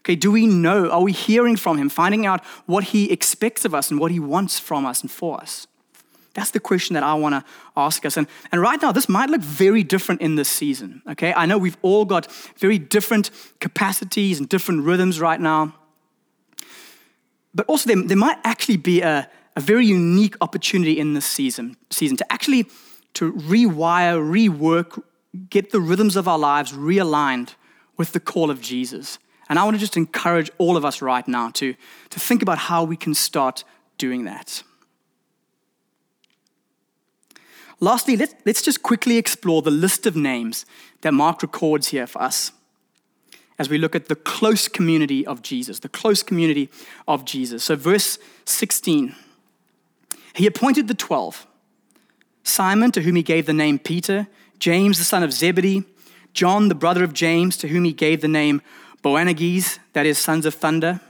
Okay, 0.00 0.14
do 0.14 0.30
we 0.30 0.46
know? 0.46 0.88
Are 0.88 1.02
we 1.02 1.12
hearing 1.12 1.56
from 1.56 1.78
him, 1.78 1.88
finding 1.88 2.26
out 2.26 2.44
what 2.66 2.84
he 2.84 3.10
expects 3.10 3.64
of 3.64 3.74
us 3.74 3.90
and 3.90 3.98
what 3.98 4.12
he 4.12 4.20
wants 4.20 4.58
from 4.60 4.86
us 4.86 5.02
and 5.02 5.10
for 5.10 5.40
us? 5.40 5.66
That's 6.36 6.50
the 6.50 6.60
question 6.60 6.92
that 6.94 7.02
I 7.02 7.14
want 7.14 7.34
to 7.34 7.44
ask 7.78 8.04
us. 8.04 8.18
And, 8.18 8.26
and 8.52 8.60
right 8.60 8.80
now, 8.82 8.92
this 8.92 9.08
might 9.08 9.30
look 9.30 9.40
very 9.40 9.82
different 9.82 10.20
in 10.20 10.36
this 10.36 10.50
season. 10.50 11.00
Okay, 11.08 11.32
I 11.32 11.46
know 11.46 11.56
we've 11.56 11.78
all 11.80 12.04
got 12.04 12.30
very 12.58 12.78
different 12.78 13.30
capacities 13.58 14.38
and 14.38 14.46
different 14.46 14.84
rhythms 14.84 15.18
right 15.18 15.40
now. 15.40 15.74
But 17.54 17.64
also, 17.66 17.88
there, 17.88 18.02
there 18.02 18.18
might 18.18 18.36
actually 18.44 18.76
be 18.76 19.00
a, 19.00 19.30
a 19.56 19.60
very 19.60 19.86
unique 19.86 20.36
opportunity 20.42 20.98
in 21.00 21.14
this 21.14 21.24
season, 21.24 21.74
season 21.88 22.18
to 22.18 22.30
actually 22.30 22.66
to 23.14 23.32
rewire, 23.32 24.20
rework, 24.20 25.02
get 25.48 25.70
the 25.70 25.80
rhythms 25.80 26.16
of 26.16 26.28
our 26.28 26.38
lives 26.38 26.72
realigned 26.72 27.54
with 27.96 28.12
the 28.12 28.20
call 28.20 28.50
of 28.50 28.60
Jesus. 28.60 29.18
And 29.48 29.58
I 29.58 29.64
want 29.64 29.74
to 29.74 29.80
just 29.80 29.96
encourage 29.96 30.50
all 30.58 30.76
of 30.76 30.84
us 30.84 31.00
right 31.00 31.26
now 31.26 31.48
to, 31.52 31.74
to 32.10 32.20
think 32.20 32.42
about 32.42 32.58
how 32.58 32.84
we 32.84 32.94
can 32.94 33.14
start 33.14 33.64
doing 33.96 34.24
that. 34.24 34.62
Lastly, 37.80 38.16
let, 38.16 38.34
let's 38.46 38.62
just 38.62 38.82
quickly 38.82 39.18
explore 39.18 39.62
the 39.62 39.70
list 39.70 40.06
of 40.06 40.16
names 40.16 40.64
that 41.02 41.12
Mark 41.12 41.42
records 41.42 41.88
here 41.88 42.06
for 42.06 42.22
us 42.22 42.52
as 43.58 43.68
we 43.68 43.78
look 43.78 43.94
at 43.94 44.08
the 44.08 44.16
close 44.16 44.68
community 44.68 45.26
of 45.26 45.42
Jesus, 45.42 45.80
the 45.80 45.88
close 45.88 46.22
community 46.22 46.70
of 47.06 47.24
Jesus. 47.24 47.64
So, 47.64 47.76
verse 47.76 48.18
16 48.44 49.14
He 50.34 50.46
appointed 50.46 50.88
the 50.88 50.94
12 50.94 51.46
Simon, 52.42 52.92
to 52.92 53.02
whom 53.02 53.16
he 53.16 53.22
gave 53.22 53.46
the 53.46 53.52
name 53.52 53.78
Peter, 53.78 54.28
James, 54.58 54.98
the 54.98 55.04
son 55.04 55.22
of 55.22 55.32
Zebedee, 55.32 55.84
John, 56.32 56.68
the 56.68 56.74
brother 56.74 57.02
of 57.02 57.12
James, 57.12 57.56
to 57.58 57.68
whom 57.68 57.84
he 57.84 57.92
gave 57.92 58.20
the 58.20 58.28
name 58.28 58.62
Boanerges, 59.02 59.78
that 59.92 60.06
is, 60.06 60.18
sons 60.18 60.46
of 60.46 60.54
thunder, 60.54 61.00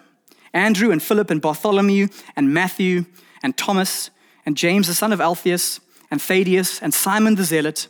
Andrew 0.53 0.91
and 0.91 1.03
Philip 1.03 1.31
and 1.31 1.41
Bartholomew 1.41 2.09
and 2.35 2.55
Matthew 2.55 3.05
and 3.43 3.57
Thomas, 3.57 4.11
and 4.47 4.57
James, 4.57 4.87
the 4.87 4.95
son 4.95 5.13
of 5.13 5.21
Alphaeus 5.21 5.81
and 6.11 6.21
Thaddeus 6.21 6.81
and 6.81 6.93
Simon 6.95 7.35
the 7.35 7.45
Zealot 7.45 7.89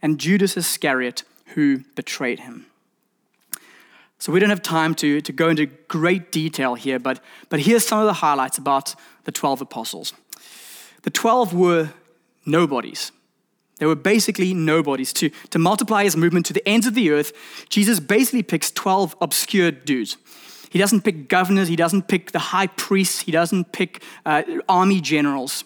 and 0.00 0.18
Judas 0.18 0.56
Iscariot 0.56 1.24
who 1.54 1.84
betrayed 1.94 2.40
him. 2.40 2.66
So 4.18 4.32
we 4.32 4.40
don't 4.40 4.50
have 4.50 4.62
time 4.62 4.94
to, 4.96 5.20
to 5.20 5.32
go 5.32 5.48
into 5.48 5.66
great 5.66 6.32
detail 6.32 6.74
here, 6.74 6.98
but, 6.98 7.22
but 7.48 7.60
here's 7.60 7.86
some 7.86 8.00
of 8.00 8.06
the 8.06 8.14
highlights 8.14 8.58
about 8.58 8.94
the 9.24 9.32
12 9.32 9.60
apostles. 9.60 10.12
The 11.02 11.10
12 11.10 11.54
were 11.54 11.90
nobodies. 12.44 13.12
They 13.78 13.86
were 13.86 13.94
basically 13.94 14.54
nobodies. 14.54 15.12
To, 15.14 15.30
to 15.50 15.58
multiply 15.58 16.02
his 16.02 16.16
movement 16.16 16.46
to 16.46 16.52
the 16.52 16.68
ends 16.68 16.86
of 16.86 16.94
the 16.94 17.10
earth, 17.10 17.32
Jesus 17.68 18.00
basically 18.00 18.42
picks 18.42 18.72
12 18.72 19.16
obscure 19.20 19.70
dudes. 19.70 20.16
He 20.70 20.78
doesn't 20.78 21.02
pick 21.02 21.28
governors, 21.28 21.68
he 21.68 21.76
doesn't 21.76 22.08
pick 22.08 22.32
the 22.32 22.38
high 22.38 22.66
priests, 22.66 23.20
he 23.20 23.32
doesn't 23.32 23.72
pick 23.72 24.02
uh, 24.26 24.42
army 24.68 25.00
generals. 25.00 25.64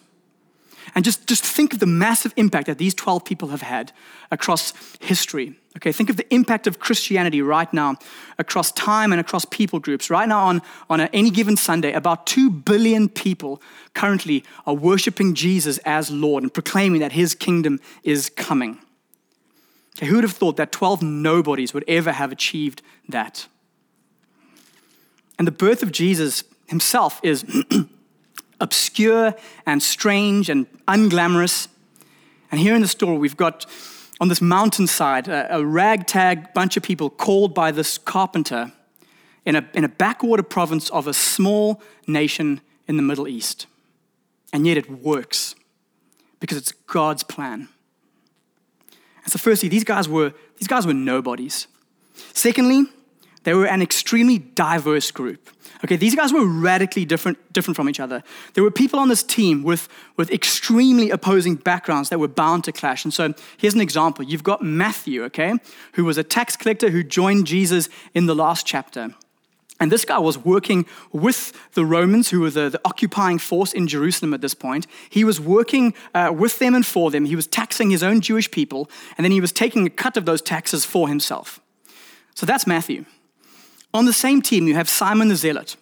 And 0.95 1.05
just, 1.05 1.27
just 1.27 1.45
think 1.45 1.73
of 1.73 1.79
the 1.79 1.87
massive 1.87 2.33
impact 2.37 2.67
that 2.67 2.79
these 2.79 2.95
12 2.95 3.25
people 3.25 3.49
have 3.49 3.63
had 3.63 3.93
across 4.31 4.73
history. 5.01 5.55
Okay, 5.77 5.93
think 5.93 6.11
of 6.11 6.17
the 6.17 6.35
impact 6.35 6.67
of 6.67 6.79
Christianity 6.79 7.41
right 7.41 7.73
now 7.73 7.97
across 8.39 8.73
time 8.73 9.11
and 9.13 9.21
across 9.21 9.45
people 9.47 9.79
groups. 9.79 10.11
Right 10.11 10.29
now, 10.29 10.47
on, 10.47 10.63
on 10.91 11.01
any 11.01 11.31
given 11.31 11.57
Sunday, 11.57 11.93
about 11.93 12.27
2 12.27 12.51
billion 12.51 13.09
people 13.09 13.63
currently 13.95 14.45
are 14.67 14.75
worshiping 14.75 15.35
Jesus 15.35 15.79
as 15.79 16.11
Lord 16.11 16.43
and 16.43 16.53
proclaiming 16.53 17.01
that 17.01 17.13
his 17.13 17.35
kingdom 17.35 17.81
is 18.03 18.29
coming. 18.31 18.79
Okay, 19.97 20.07
who 20.07 20.17
would 20.17 20.25
have 20.25 20.33
thought 20.33 20.57
that 20.57 20.73
12 20.73 21.03
nobodies 21.03 21.73
would 21.73 21.85
ever 21.89 22.13
have 22.13 22.33
achieved 22.33 22.83
that? 23.09 23.47
And 25.39 25.47
the 25.47 25.53
birth 25.53 25.83
of 25.83 25.91
Jesus 25.91 26.45
himself 26.67 27.19
is 27.23 27.45
obscure 28.63 29.35
and 29.67 29.83
strange 29.83 30.49
and 30.49 30.67
unglamorous. 30.87 31.69
And 32.51 32.61
here 32.61 32.75
in 32.75 32.81
the 32.81 32.89
story, 32.89 33.19
we've 33.19 33.37
got 33.37 33.67
on 34.21 34.29
this 34.29 34.41
mountainside 34.41 35.29
a, 35.29 35.57
a 35.57 35.67
ragtag 35.67 36.55
bunch 36.55 36.77
of 36.77 36.83
people 36.83 37.11
called 37.11 37.55
by 37.55 37.73
this 37.73 37.99
carpenter 37.99 38.73
in 39.45 39.57
a, 39.57 39.69
in 39.75 39.85
a 39.85 39.89
backwater 39.89 40.45
province 40.45 40.89
of 40.91 41.07
a 41.07 41.13
small 41.13 41.83
nation 42.07 42.61
in 42.87 42.97
the 42.97 43.03
Middle 43.03 43.27
East. 43.27 43.67
And 44.53 44.67
yet 44.67 44.77
it 44.77 44.89
works 44.89 45.55
because 46.41 46.57
it's 46.57 46.73
God's 46.73 47.23
plan. 47.25 47.69
And 49.25 49.33
so, 49.33 49.39
firstly, 49.39 49.69
these 49.69 49.85
guys 49.85 50.09
were, 50.09 50.33
these 50.59 50.69
guys 50.69 50.87
were 50.87 50.95
nobodies. 50.95 51.67
Secondly, 52.35 52.85
they 53.45 53.55
were 53.55 53.67
an 53.67 53.83
extremely 53.83 54.39
diverse 54.39 55.11
group. 55.11 55.51
Okay, 55.85 55.97
these 55.97 56.15
guys 56.15 56.33
were 56.33 56.47
radically 56.47 57.05
different, 57.05 57.39
different 57.53 57.77
from 57.77 57.89
each 57.89 57.99
other. 57.99 58.23
There 58.55 58.63
were 58.63 58.71
people 58.71 59.01
on 59.01 59.09
this 59.09 59.25
team 59.25 59.65
with, 59.65 59.89
with 60.17 60.31
extremely 60.31 61.11
opposing 61.11 61.57
backgrounds 61.57 62.09
that 62.11 62.21
were 62.21 62.29
bound 62.29 62.65
to 62.65 62.73
clash. 62.73 63.05
And 63.05 63.13
so 63.13 63.35
here's 63.57 63.75
an 63.75 63.81
example. 63.81 64.25
You've 64.25 64.45
got 64.45 64.63
Matthew, 64.63 65.25
okay, 65.25 65.55
who 65.95 66.05
was 66.05 66.19
a 66.19 66.23
tax 66.23 66.57
collector 66.57 66.91
who 66.91 67.03
joined 67.03 67.49
Jesus 67.49 67.89
in 68.15 68.27
the 68.27 68.35
last 68.35 68.65
chapter. 68.65 69.15
And 69.81 69.91
this 69.91 70.05
guy 70.05 70.21
was 70.21 70.39
working 70.39 70.87
with 71.11 71.53
the 71.73 71.85
Romans, 71.85 72.31
who 72.31 72.41
were 72.41 72.51
the, 72.51 72.69
the 72.69 72.81
occupying 72.85 73.41
force 73.41 73.73
in 73.73 73.89
Jerusalem 73.89 74.33
at 74.33 74.41
this 74.41 74.55
point. 74.55 74.87
He 75.11 75.25
was 75.25 75.41
working 75.41 75.95
uh, 76.15 76.33
with 76.33 76.61
them 76.61 76.77
and 76.77 76.87
for 76.87 77.11
them. 77.11 77.25
He 77.25 77.35
was 77.35 77.49
taxing 77.49 77.91
his 77.91 78.05
own 78.05 78.21
Jewish 78.21 78.49
people, 78.49 78.89
and 79.17 79.25
then 79.25 79.33
he 79.33 79.41
was 79.41 79.51
taking 79.51 79.85
a 79.85 79.91
cut 79.91 80.17
of 80.17 80.25
those 80.25 80.41
taxes 80.41 80.85
for 80.85 81.09
himself. 81.09 81.59
So 82.37 82.47
that's 82.47 82.65
Matthew. 82.65 83.07
On 83.95 84.05
the 84.05 84.13
same 84.13 84.41
team, 84.41 84.67
you 84.67 84.75
have 84.75 84.89
Simon 84.89 85.29
the 85.29 85.37
Zealot. 85.37 85.77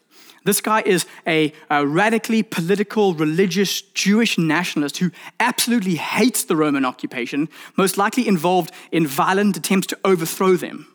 This 0.44 0.61
guy 0.61 0.83
is 0.87 1.05
a, 1.27 1.53
a, 1.68 1.87
radically 1.87 2.42
political, 2.42 3.14
religious 3.14 3.83
Jewish 3.83 4.38
nationalist 4.38 4.96
who 4.96 5.11
absolutely 5.38 5.96
hates 5.96 6.44
the 6.44 6.57
Roman 6.57 6.85
occupation, 6.85 7.49
most 7.77 7.99
likely 7.99 8.27
involved 8.27 8.73
in 8.90 9.07
violent 9.07 9.57
attempts 9.57 9.87
to 9.88 9.99
overthrow 10.05 10.57
them. 10.57 10.87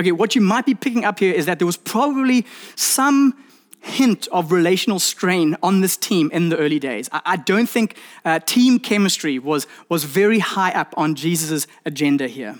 Okay, 0.00 0.12
what 0.12 0.34
you 0.34 0.40
might 0.40 0.64
be 0.64 0.74
picking 0.74 1.04
up 1.04 1.18
here 1.18 1.34
is 1.34 1.44
that 1.44 1.58
there 1.58 1.66
was 1.66 1.76
probably 1.76 2.46
some 2.74 3.34
hint 3.80 4.28
of 4.28 4.50
relational 4.50 4.98
strain 4.98 5.56
on 5.62 5.82
this 5.82 5.96
team 5.96 6.30
in 6.32 6.48
the 6.48 6.56
early 6.56 6.78
days. 6.78 7.08
I, 7.12 7.20
I 7.26 7.36
don't 7.36 7.68
think 7.68 7.96
uh, 8.24 8.38
team 8.38 8.78
chemistry 8.78 9.38
was, 9.38 9.66
was 9.90 10.04
very 10.04 10.38
high 10.38 10.72
up 10.72 10.94
on 10.96 11.14
Jesus' 11.14 11.66
agenda 11.84 12.28
here. 12.28 12.58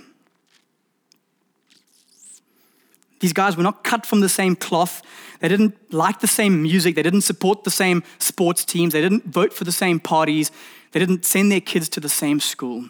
These 3.20 3.32
guys 3.32 3.56
were 3.56 3.62
not 3.62 3.84
cut 3.84 4.04
from 4.04 4.20
the 4.20 4.28
same 4.28 4.56
cloth. 4.56 5.02
They 5.40 5.48
didn't 5.48 5.92
like 5.92 6.20
the 6.20 6.26
same 6.26 6.62
music. 6.62 6.94
They 6.94 7.02
didn't 7.02 7.22
support 7.22 7.64
the 7.64 7.70
same 7.70 8.02
sports 8.18 8.64
teams. 8.64 8.92
They 8.92 9.00
didn't 9.00 9.26
vote 9.26 9.52
for 9.52 9.64
the 9.64 9.72
same 9.72 10.00
parties. 10.00 10.50
They 10.92 11.00
didn't 11.00 11.24
send 11.24 11.52
their 11.52 11.60
kids 11.60 11.88
to 11.90 12.00
the 12.00 12.08
same 12.08 12.40
school. 12.40 12.88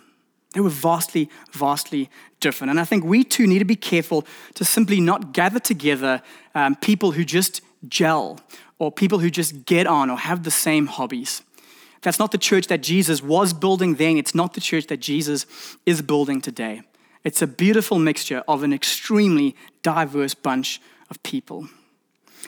They 0.55 0.61
were 0.61 0.71
vastly, 0.71 1.29
vastly 1.53 2.11
different. 2.41 2.71
And 2.71 2.81
I 2.81 2.85
think 2.85 3.05
we 3.05 3.23
too 3.23 3.47
need 3.47 3.61
to 3.61 3.65
be 3.65 3.77
careful 3.77 4.25
to 4.55 4.65
simply 4.65 5.01
not 5.01 5.33
gather 5.33 5.61
together 5.61 6.23
um, 6.55 6.75
people 6.77 7.13
who 7.13 7.25
just 7.25 7.61
gel 7.89 8.41
or 8.79 8.91
people 8.91 9.19
who 9.19 9.31
just 9.31 9.65
get 9.65 9.87
on 9.87 10.11
or 10.11 10.19
have 10.19 10.43
the 10.43 10.51
same 10.51 10.87
hobbies. 10.87 11.43
That's 12.03 12.19
not 12.19 12.33
the 12.33 12.39
church 12.39 12.67
that 12.69 12.83
Jesus 12.83 13.23
was 13.23 13.53
building 13.53 13.97
then. 13.97 14.17
It's 14.17 14.35
not 14.35 14.55
the 14.55 14.61
church 14.61 14.87
that 14.87 14.99
Jesus 14.99 15.47
is 15.87 16.03
building 16.03 16.41
today. 16.41 16.83
It's 17.25 17.43
a 17.43 17.47
beautiful 17.47 17.99
mixture 17.99 18.43
of 18.49 18.63
an 18.63 18.73
extremely 18.73 19.55
diverse 19.83 20.35
bunch 20.35 20.81
of 21.11 21.23
people. 21.23 21.69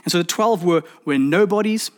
And 0.05 0.11
so 0.11 0.19
the 0.19 0.25
12 0.25 0.65
were, 0.65 0.83
were 1.05 1.19
nobodies, 1.19 1.91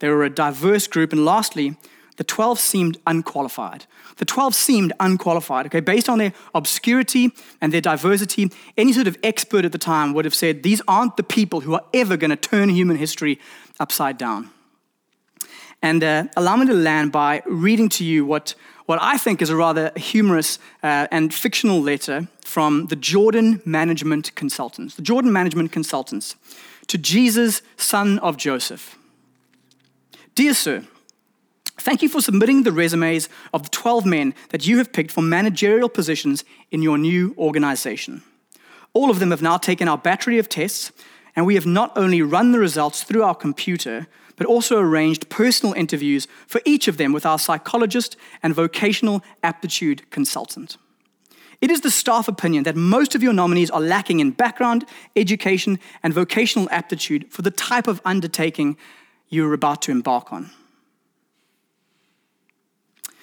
they 0.00 0.08
were 0.08 0.24
a 0.24 0.30
diverse 0.30 0.86
group, 0.86 1.12
and 1.12 1.24
lastly, 1.24 1.76
the 2.16 2.24
12 2.24 2.58
seemed 2.58 2.98
unqualified. 3.06 3.86
The 4.16 4.24
12 4.24 4.54
seemed 4.54 4.92
unqualified, 4.98 5.66
okay? 5.66 5.80
Based 5.80 6.08
on 6.08 6.18
their 6.18 6.32
obscurity 6.54 7.32
and 7.60 7.72
their 7.72 7.82
diversity, 7.82 8.50
any 8.76 8.92
sort 8.92 9.06
of 9.06 9.18
expert 9.22 9.64
at 9.64 9.72
the 9.72 9.78
time 9.78 10.14
would 10.14 10.24
have 10.24 10.34
said, 10.34 10.62
these 10.62 10.80
aren't 10.88 11.16
the 11.16 11.22
people 11.22 11.60
who 11.60 11.74
are 11.74 11.84
ever 11.92 12.16
going 12.16 12.30
to 12.30 12.36
turn 12.36 12.70
human 12.70 12.96
history 12.96 13.38
upside 13.78 14.16
down. 14.16 14.50
And 15.82 16.02
uh, 16.02 16.24
allow 16.36 16.56
me 16.56 16.66
to 16.66 16.74
land 16.74 17.12
by 17.12 17.42
reading 17.46 17.90
to 17.90 18.04
you 18.04 18.24
what, 18.24 18.54
what 18.86 19.00
I 19.02 19.18
think 19.18 19.42
is 19.42 19.50
a 19.50 19.56
rather 19.56 19.92
humorous 19.96 20.58
uh, 20.82 21.08
and 21.10 21.34
fictional 21.34 21.80
letter 21.80 22.28
from 22.44 22.86
the 22.86 22.96
Jordan 22.96 23.60
Management 23.64 24.34
Consultants. 24.34 24.94
The 24.94 25.02
Jordan 25.02 25.32
Management 25.32 25.72
Consultants 25.72 26.36
to 26.86 26.98
Jesus, 26.98 27.62
son 27.76 28.18
of 28.20 28.36
Joseph. 28.36 28.96
Dear 30.34 30.54
Sir, 30.54 30.84
Thank 31.78 32.02
you 32.02 32.08
for 32.08 32.22
submitting 32.22 32.62
the 32.62 32.72
resumes 32.72 33.28
of 33.52 33.62
the 33.62 33.68
12 33.68 34.06
men 34.06 34.34
that 34.48 34.66
you 34.66 34.78
have 34.78 34.92
picked 34.92 35.12
for 35.12 35.20
managerial 35.20 35.88
positions 35.88 36.42
in 36.70 36.82
your 36.82 36.96
new 36.96 37.34
organization. 37.36 38.22
All 38.92 39.10
of 39.10 39.18
them 39.18 39.30
have 39.30 39.42
now 39.42 39.58
taken 39.58 39.86
our 39.86 39.98
battery 39.98 40.38
of 40.38 40.48
tests, 40.48 40.90
and 41.36 41.44
we 41.44 41.54
have 41.54 41.66
not 41.66 41.92
only 41.94 42.22
run 42.22 42.52
the 42.52 42.58
results 42.58 43.02
through 43.02 43.22
our 43.22 43.34
computer, 43.34 44.06
but 44.36 44.46
also 44.46 44.78
arranged 44.78 45.28
personal 45.28 45.74
interviews 45.74 46.28
for 46.46 46.60
each 46.64 46.88
of 46.88 46.96
them 46.96 47.12
with 47.12 47.26
our 47.26 47.38
psychologist 47.38 48.16
and 48.42 48.54
vocational 48.54 49.22
aptitude 49.42 50.08
consultant. 50.10 50.76
It 51.60 51.70
is 51.70 51.80
the 51.80 51.90
staff 51.90 52.28
opinion 52.28 52.64
that 52.64 52.76
most 52.76 53.14
of 53.14 53.22
your 53.22 53.32
nominees 53.32 53.70
are 53.70 53.80
lacking 53.80 54.20
in 54.20 54.30
background, 54.32 54.84
education, 55.16 55.78
and 56.02 56.12
vocational 56.12 56.68
aptitude 56.70 57.26
for 57.30 57.42
the 57.42 57.50
type 57.50 57.86
of 57.86 58.00
undertaking 58.04 58.76
you 59.28 59.48
are 59.48 59.54
about 59.54 59.82
to 59.82 59.90
embark 59.92 60.32
on. 60.32 60.50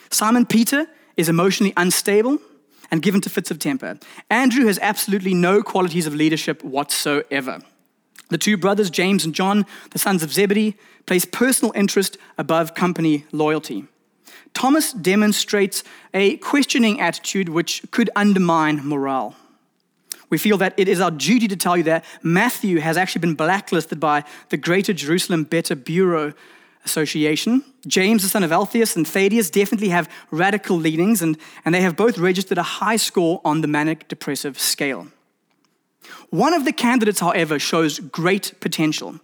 Simon 0.10 0.46
Peter 0.46 0.88
is 1.16 1.30
emotionally 1.30 1.74
unstable 1.78 2.40
and 2.92 3.02
given 3.02 3.22
to 3.22 3.30
fits 3.30 3.52
of 3.52 3.60
temper. 3.60 3.98
Andrew 4.30 4.66
has 4.66 4.80
absolutely 4.80 5.34
no 5.34 5.64
qualities 5.64 6.06
of 6.06 6.14
leadership 6.14 6.64
whatsoever. 6.64 7.62
The 8.30 8.38
two 8.38 8.58
brothers, 8.58 8.90
James 8.90 9.26
and 9.26 9.36
John, 9.36 9.66
the 9.92 10.00
sons 10.00 10.24
of 10.24 10.34
Zebedee, 10.34 10.76
place 11.06 11.26
personal 11.26 11.74
interest 11.76 12.18
above 12.38 12.74
company 12.74 13.26
loyalty. 13.32 13.86
Thomas 14.54 14.94
demonstrates 14.94 15.84
a 16.14 16.38
questioning 16.38 17.02
attitude 17.02 17.50
which 17.50 17.84
could 17.92 18.10
undermine 18.16 18.88
morale. 18.88 19.36
We 20.30 20.38
feel 20.38 20.58
that 20.58 20.74
it 20.78 20.88
is 20.88 21.00
our 21.00 21.12
duty 21.12 21.48
to 21.48 21.56
tell 21.56 21.78
you 21.78 21.84
that 21.84 22.06
Matthew 22.24 22.80
has 22.80 22.98
actually 22.98 23.20
been 23.20 23.36
blacklisted 23.36 24.00
by 24.00 24.24
the 24.50 24.58
Greater 24.58 24.94
Jerusalem 24.94 25.44
Better 25.44 25.76
Bureau 25.76 26.34
Association. 26.86 27.64
James, 27.86 28.24
the 28.24 28.30
son 28.30 28.44
of 28.44 28.52
Alphaeus, 28.52 28.96
and 28.96 29.08
Thaddeus 29.08 29.50
definitely 29.50 29.90
have 29.90 30.10
radical 30.32 30.78
leanings, 30.78 31.22
and, 31.22 31.38
and 31.66 31.76
they 31.76 31.82
have 31.82 31.96
both 31.96 32.18
registered 32.18 32.58
a 32.58 32.64
high 32.64 32.96
score 32.96 33.42
on 33.46 33.62
the 33.62 33.68
manic 33.68 34.08
depressive 34.08 34.60
scale. 34.60 35.08
One 36.30 36.54
of 36.54 36.66
the 36.66 36.72
candidates, 36.72 37.20
however, 37.20 37.60
shows 37.60 38.00
great 38.00 38.54
potential. 38.60 39.20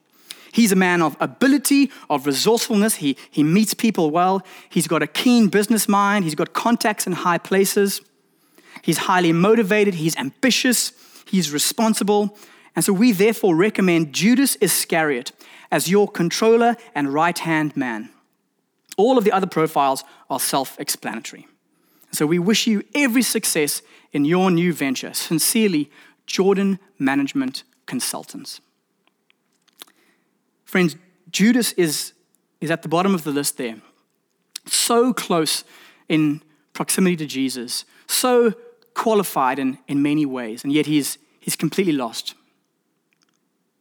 He's 0.52 0.72
a 0.72 0.76
man 0.76 1.02
of 1.02 1.15
ability, 1.20 1.92
of 2.10 2.26
resourcefulness. 2.26 2.96
He, 2.96 3.18
he 3.30 3.44
meets 3.44 3.74
people 3.74 4.12
well. 4.12 4.44
He's 4.70 4.88
got 4.88 5.04
a 5.04 5.08
keen 5.08 5.48
business 5.48 5.88
mind. 5.88 6.24
He's 6.26 6.36
got 6.36 6.54
contacts 6.54 7.06
in 7.06 7.13
high 7.13 7.38
places. 7.38 8.02
He's 8.82 9.00
highly 9.00 9.32
motivated. 9.32 9.96
He's 9.96 10.15
ambitious. 10.18 10.92
He's 11.26 11.52
responsible. 11.52 12.38
And 12.76 12.84
so 12.84 12.94
we 12.94 13.12
therefore 13.12 13.56
recommend 13.56 14.13
Judas 14.13 14.56
Iscariot 14.58 15.32
as 15.72 15.89
your 15.89 16.08
controller 16.08 16.78
and 16.96 17.13
right 17.13 17.38
hand 17.38 17.76
man. 17.78 18.10
All 18.98 19.18
of 19.18 19.24
the 19.24 19.32
other 19.32 19.48
profiles 19.48 20.04
are 20.30 20.39
self 20.39 20.80
explanatory. 20.80 21.48
So 22.12 22.26
we 22.26 22.39
wish 22.39 22.65
you 22.68 22.84
every 22.96 23.22
success 23.22 23.82
in 24.12 24.26
your 24.26 24.50
new 24.50 24.74
venture. 24.74 25.13
Sincerely, 25.13 25.92
Jordan 26.30 26.80
Management 27.00 27.63
Consultants. 27.88 28.62
Friends, 30.63 30.96
Judas 31.32 31.72
is, 31.74 32.13
is 32.62 32.70
at 32.70 32.84
the 32.84 32.88
bottom 32.88 33.15
of 33.15 33.24
the 33.24 33.32
list 33.32 33.58
there. 33.58 33.78
So 34.68 35.12
close 35.12 35.63
in 36.08 36.44
proximity 36.74 37.15
to 37.18 37.26
Jesus, 37.26 37.84
so 38.08 38.54
qualified 38.94 39.58
in, 39.58 39.80
in 39.88 40.02
many 40.04 40.26
ways, 40.26 40.63
and 40.63 40.72
yet 40.72 40.86
he's, 40.86 41.18
he's 41.39 41.56
completely 41.56 41.94
lost. 41.94 42.36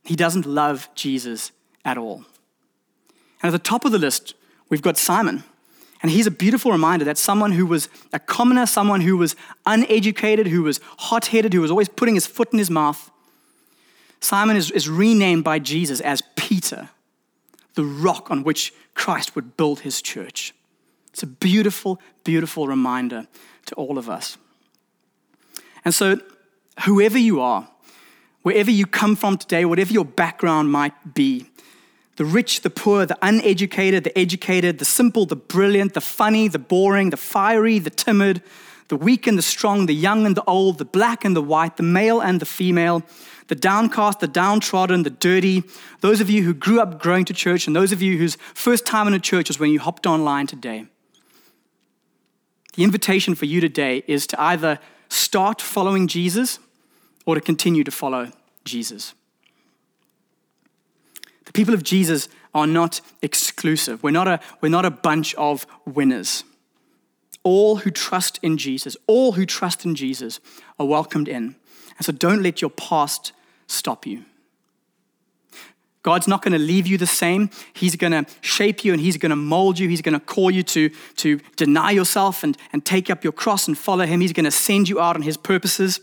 He 0.05 0.17
doesn't 0.17 0.47
love 0.47 0.89
Jesus 0.95 1.53
at 1.85 1.99
all. 1.99 2.25
And 3.43 3.49
at 3.49 3.53
the 3.53 3.59
top 3.59 3.85
of 3.85 3.93
the 3.93 3.99
list, 3.99 4.35
we've 4.71 4.83
got 4.83 4.97
Simon. 4.97 5.45
And 6.01 6.11
he's 6.11 6.27
a 6.27 6.31
beautiful 6.31 6.71
reminder 6.71 7.05
that 7.05 7.19
someone 7.19 7.53
who 7.53 7.67
was 7.67 7.89
a 8.13 8.19
commoner, 8.19 8.67
someone 8.67 9.01
who 9.01 9.17
was 9.17 9.35
uneducated, 9.67 10.47
who 10.47 10.63
was 10.63 10.81
hot 10.99 11.27
headed, 11.27 11.53
who 11.53 11.61
was 11.61 11.71
always 11.71 11.89
putting 11.89 12.15
his 12.15 12.27
foot 12.27 12.53
in 12.53 12.59
his 12.59 12.71
mouth, 12.71 13.11
Simon 14.21 14.57
is, 14.57 14.71
is 14.71 14.89
renamed 14.89 15.45
by 15.45 15.59
Jesus 15.59 16.01
as 16.01 16.23
Peter, 16.37 16.91
the 17.75 17.85
rock 17.85 18.31
on 18.31 18.43
which 18.43 18.73
Christ 18.95 19.35
would 19.35 19.57
build 19.57 19.81
his 19.81 20.03
church. 20.03 20.55
It's 21.13 21.23
a 21.23 21.27
beautiful, 21.27 22.01
beautiful 22.25 22.67
reminder 22.67 23.27
to 23.67 23.75
all 23.75 23.99
of 23.99 24.09
us. 24.09 24.37
And 25.85 25.95
so, 25.95 26.21
whoever 26.85 27.19
you 27.19 27.41
are, 27.41 27.69
wherever 28.43 28.71
you 28.71 28.87
come 28.87 29.17
from 29.17 29.37
today, 29.37 29.65
whatever 29.65 29.93
your 29.93 30.05
background 30.05 30.71
might 30.71 31.15
be, 31.15 31.47
the 32.19 32.25
rich, 32.25 32.63
the 32.63 32.71
poor, 32.71 33.07
the 33.07 33.17
uneducated, 33.23 34.03
the 34.03 34.19
educated, 34.19 34.81
the 34.81 34.85
simple, 34.85 35.25
the 35.25 35.37
brilliant, 35.37 35.95
the 35.95 36.01
funny, 36.01 36.49
the 36.49 36.59
boring, 36.59 37.11
the 37.11 37.17
fiery, 37.17 37.79
the 37.79 37.91
timid, 37.91 38.43
the 38.89 38.97
weak 38.97 39.29
and 39.29 39.39
the 39.39 39.43
strong, 39.43 39.87
the 39.87 39.95
young 39.95 40.27
and 40.27 40.37
the 40.37 40.43
old, 40.45 40.79
the 40.79 40.85
black 40.85 41.25
and 41.25 41.37
the 41.37 41.43
white, 41.43 41.77
the 41.77 41.85
male 41.85 42.21
and 42.21 42.41
the 42.41 42.45
female, 42.45 43.05
the 43.47 43.55
downcast, 43.55 44.19
the 44.19 44.27
downtrodden, 44.27 45.05
the 45.05 45.11
dirty, 45.11 45.63
those 46.01 46.21
of 46.21 46.29
you 46.29 46.43
who 46.43 46.53
grew 46.53 46.81
up 46.81 47.01
growing 47.01 47.25
to 47.25 47.33
church, 47.33 47.69
and 47.69 47.77
those 47.77 47.93
of 47.93 48.03
you 48.03 48.19
whose 48.19 48.37
first 48.53 48.85
time 48.85 49.07
in 49.07 49.15
a 49.15 49.21
church 49.21 49.49
was 49.49 49.61
when 49.61 49.71
you 49.71 49.79
hopped 49.79 50.05
online 50.05 50.49
today. 50.49 50.87
The 52.75 52.83
invitation 52.83 53.37
for 53.37 53.45
you 53.45 53.61
today 53.61 54.03
is 54.09 54.27
to 54.27 54.41
either 54.41 54.81
start 55.09 55.63
following 55.63 56.09
Jesus 56.09 56.59
or 57.25 57.37
to 57.37 57.41
continue 57.41 57.85
to 57.85 57.93
follow 57.93 58.33
Jesus. 58.65 59.15
The 61.49 61.53
people 61.55 61.73
of 61.73 61.83
Jesus 61.83 62.29
are 62.55 62.67
not 62.67 63.01
exclusive. 63.23 64.03
We're 64.03 64.11
not 64.11 64.29
a, 64.29 64.39
we're 64.61 64.69
not 64.69 64.85
a 64.85 64.91
bunch 64.91 65.35
of 65.37 65.67
winners. 65.87 66.45
All 67.43 67.77
who 67.77 67.91
trust 67.91 68.39
in 68.43 68.59
Jesus, 68.59 68.99
all 69.07 69.33
who 69.33 69.47
trust 69.47 69.87
in 69.87 69.95
Jesus 69.95 70.41
are 70.79 70.85
welcomed 70.85 71.27
in. 71.27 71.57
And 71.97 72.05
so 72.05 72.13
don't 72.13 72.43
let 72.43 72.61
your 72.61 72.71
past 72.71 73.33
stop 73.67 74.07
you. 74.07 74.27
God's 76.03 76.29
not 76.29 76.43
going 76.43 76.53
to 76.53 76.59
leave 76.59 76.87
you 76.87 76.99
the 76.99 77.07
same. 77.07 77.49
He's 77.73 77.97
going 77.97 78.13
to 78.13 78.31
shape 78.43 78.85
you 78.85 78.93
and 78.93 79.01
He's 79.01 79.17
going 79.17 79.31
to 79.31 79.37
mold 79.37 79.79
you. 79.79 79.89
He's 79.89 80.03
going 80.03 80.13
to 80.13 80.25
call 80.25 80.51
you 80.51 80.63
to, 80.65 80.91
to 81.17 81.41
deny 81.57 81.93
yourself 81.93 82.45
and, 82.45 82.59
and 82.75 82.85
take 82.85 83.09
up 83.09 83.25
your 83.25 83.33
cross 83.33 83.67
and 83.67 83.77
follow 83.77 84.05
Him. 84.05 84.21
He's 84.21 84.35
going 84.35 84.45
to 84.45 84.51
send 84.51 84.91
you 84.91 85.01
out 85.01 85.17
on 85.17 85.23
His 85.23 85.39
purposes. 85.39 86.01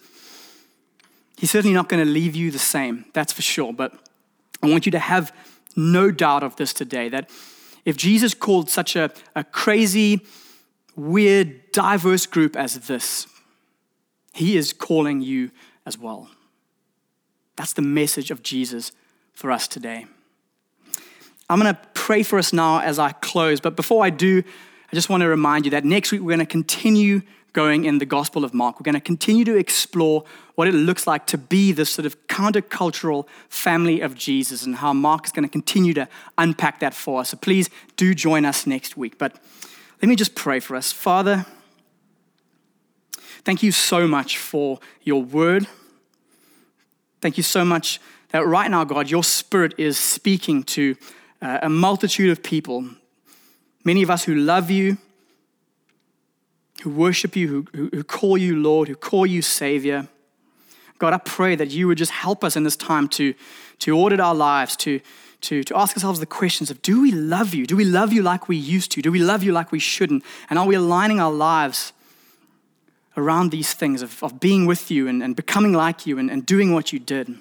He's 1.38 1.52
certainly 1.52 1.76
not 1.76 1.88
going 1.88 2.04
to 2.04 2.10
leave 2.10 2.36
you 2.36 2.50
the 2.50 2.58
same, 2.58 3.06
that's 3.14 3.32
for 3.32 3.44
sure. 3.44 3.72
But 3.72 3.94
I 4.62 4.68
want 4.70 4.86
you 4.86 4.92
to 4.94 5.00
have 5.00 5.36
no 5.76 6.12
doubt 6.12 6.44
of 6.44 6.56
this 6.56 6.74
today 6.74 7.10
that 7.10 7.30
if 7.84 7.98
Jesus 7.98 8.34
called 8.34 8.70
such 8.70 8.96
a, 8.96 9.12
a 9.36 9.44
crazy, 9.44 10.22
weird, 10.96 11.72
diverse 11.72 12.26
group 12.26 12.56
as 12.56 12.76
this, 12.88 13.28
he 14.34 14.58
is 14.58 14.74
calling 14.74 15.22
you 15.22 15.52
as 15.86 15.98
well. 15.98 16.30
That's 17.56 17.74
the 17.74 17.82
message 17.82 18.32
of 18.32 18.44
Jesus 18.44 18.92
for 19.34 19.52
us 19.52 19.68
today. 19.68 20.08
I'm 21.50 21.60
going 21.60 21.74
to 21.74 21.80
pray 21.94 22.24
for 22.24 22.40
us 22.40 22.52
now 22.52 22.80
as 22.80 22.98
I 22.98 23.12
close, 23.12 23.60
but 23.60 23.76
before 23.76 24.04
I 24.04 24.10
do, 24.10 24.44
I 24.92 24.96
just 24.96 25.10
want 25.10 25.22
to 25.22 25.28
remind 25.28 25.66
you 25.66 25.72
that 25.72 25.86
next 25.86 26.12
week 26.12 26.22
we're 26.22 26.36
going 26.36 26.40
to 26.40 26.46
continue 26.46 27.22
going 27.56 27.86
in 27.86 28.00
the 28.00 28.06
Gospel 28.06 28.44
of 28.44 28.54
Mark. 28.54 28.80
We're 28.80 28.84
going 28.84 28.96
to 28.96 29.00
continue 29.02 29.46
to 29.46 29.56
explore 29.56 30.26
what 30.56 30.68
it 30.68 30.74
looks 30.74 31.08
like 31.08 31.26
to 31.28 31.38
be 31.38 31.72
this 31.72 31.90
sort 31.90 32.06
of 32.06 32.28
countercultural 32.28 33.26
family 33.48 34.02
of 34.02 34.14
Jesus 34.14 34.66
and 34.66 34.76
how 34.76 34.92
Mark 34.92 35.26
is 35.26 35.32
going 35.32 35.48
to 35.48 35.52
continue 35.52 35.94
to 35.94 36.08
unpack 36.38 36.82
that 36.82 36.94
for 36.94 37.22
us. 37.22 37.30
So 37.30 37.38
please 37.38 37.70
do 37.96 38.14
join 38.14 38.44
us 38.44 38.68
next 38.68 38.98
week. 38.98 39.18
But 39.18 39.40
let 40.02 40.10
me 40.10 40.18
just 40.18 40.36
pray 40.36 40.60
for 40.60 40.76
us. 40.76 40.92
Father, 40.92 41.46
thank 43.46 43.64
you 43.64 43.72
so 43.72 44.06
much 44.06 44.38
for 44.38 44.80
your 45.04 45.24
word. 45.24 45.66
Thank 47.22 47.38
you 47.38 47.44
so 47.44 47.64
much 47.64 48.02
that 48.32 48.46
right 48.46 48.70
now, 48.70 48.84
God, 48.84 49.10
your 49.10 49.24
spirit 49.24 49.74
is 49.78 49.98
speaking 49.98 50.64
to 50.64 50.98
uh, 51.42 51.60
a 51.62 51.70
multitude 51.70 52.32
of 52.32 52.44
people. 52.44 52.90
Many 53.86 54.04
of 54.04 54.10
us 54.10 54.26
who 54.26 54.36
love 54.36 54.70
you, 54.70 54.98
who 56.82 56.90
worship 56.90 57.36
you, 57.36 57.68
who, 57.74 57.90
who, 57.94 58.04
call 58.04 58.38
you 58.38 58.56
Lord, 58.56 58.88
who 58.88 58.96
call 58.96 59.26
you 59.26 59.42
Savior. 59.42 60.08
God, 60.98 61.14
I 61.14 61.18
pray 61.18 61.56
that 61.56 61.72
you 61.72 61.88
would 61.88 61.98
just 61.98 62.12
help 62.12 62.44
us 62.44 62.56
in 62.56 62.64
this 62.64 62.76
time 62.76 63.08
to, 63.10 63.34
to 63.80 63.98
audit 63.98 64.20
our 64.20 64.36
lives, 64.36 64.76
to, 64.78 65.00
to, 65.42 65.64
to 65.64 65.78
ask 65.78 65.96
ourselves 65.96 66.20
the 66.20 66.26
questions 66.26 66.72
of 66.72 66.82
do 66.82 67.02
we 67.02 67.12
love 67.12 67.54
you? 67.54 67.66
Do 67.66 67.76
we 67.76 67.86
love 67.86 68.14
you 68.14 68.22
like 68.22 68.48
we 68.48 68.56
used 68.56 68.92
to? 68.92 69.02
Do 69.02 69.12
we 69.12 69.20
love 69.20 69.44
you 69.44 69.52
like 69.52 69.72
we 69.72 69.80
shouldn't? 69.80 70.24
And 70.50 70.60
are 70.60 70.66
we 70.66 70.76
aligning 70.76 71.20
our 71.20 71.32
lives 71.32 71.94
around 73.18 73.52
these 73.52 73.74
things 73.74 74.02
of, 74.02 74.22
of 74.24 74.40
being 74.40 74.66
with 74.66 74.92
you 74.92 75.08
and, 75.08 75.24
and 75.24 75.36
becoming 75.36 75.74
like 75.74 76.06
you 76.06 76.20
and, 76.20 76.30
and 76.30 76.46
doing 76.46 76.74
what 76.74 76.94
you 76.94 77.00
did? 77.00 77.36